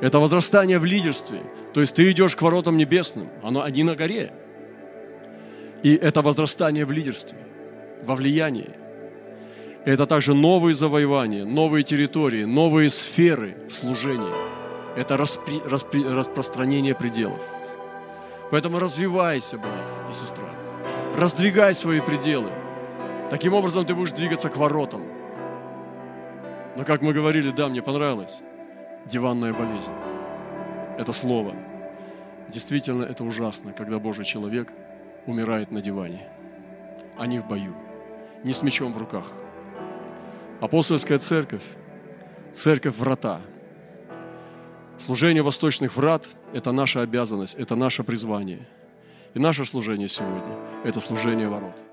Это 0.00 0.18
возрастание 0.18 0.80
в 0.80 0.84
лидерстве. 0.84 1.40
То 1.72 1.80
есть 1.80 1.94
ты 1.94 2.10
идешь 2.10 2.34
к 2.34 2.42
воротам 2.42 2.76
небесным, 2.76 3.28
оно, 3.42 3.62
они 3.62 3.84
на 3.84 3.94
горе. 3.94 4.32
И 5.84 5.94
это 5.94 6.22
возрастание 6.22 6.84
в 6.84 6.90
лидерстве, 6.90 7.38
во 8.02 8.16
влиянии. 8.16 8.70
Это 9.84 10.06
также 10.06 10.32
новые 10.32 10.72
завоевания, 10.72 11.44
новые 11.44 11.82
территории, 11.82 12.44
новые 12.44 12.88
сферы 12.88 13.54
в 13.68 13.72
служении. 13.72 14.32
Это 14.96 15.18
распри, 15.18 15.60
распри, 15.66 16.02
распространение 16.02 16.94
пределов. 16.94 17.40
Поэтому 18.50 18.78
развивайся, 18.78 19.58
брат 19.58 19.90
и 20.10 20.14
сестра. 20.14 20.48
Раздвигай 21.18 21.74
свои 21.74 22.00
пределы. 22.00 22.50
Таким 23.28 23.52
образом 23.52 23.84
ты 23.84 23.94
будешь 23.94 24.12
двигаться 24.12 24.48
к 24.48 24.56
воротам. 24.56 25.02
Но 26.76 26.84
как 26.84 27.02
мы 27.02 27.12
говорили, 27.12 27.50
да, 27.50 27.68
мне 27.68 27.82
понравилось, 27.82 28.40
диванная 29.04 29.52
болезнь. 29.52 29.92
Это 30.98 31.12
слово. 31.12 31.54
Действительно, 32.48 33.02
это 33.02 33.22
ужасно, 33.22 33.72
когда 33.72 33.98
Божий 33.98 34.24
человек 34.24 34.72
умирает 35.26 35.70
на 35.70 35.82
диване, 35.82 36.26
а 37.18 37.26
не 37.26 37.38
в 37.38 37.46
бою, 37.46 37.74
не 38.44 38.54
с 38.54 38.62
мечом 38.62 38.94
в 38.94 38.98
руках– 38.98 39.26
Апостольская 40.64 41.18
церковь, 41.18 41.60
церковь 42.54 42.96
врата. 42.96 43.38
Служение 44.96 45.42
восточных 45.42 45.94
врат– 45.94 46.26
это 46.54 46.72
наша 46.72 47.02
обязанность, 47.02 47.54
это 47.56 47.76
наше 47.76 48.02
призвание. 48.02 48.66
И 49.34 49.38
наше 49.38 49.66
служение 49.66 50.08
сегодня– 50.08 50.56
это 50.84 51.02
служение 51.02 51.48
ворот. 51.48 51.84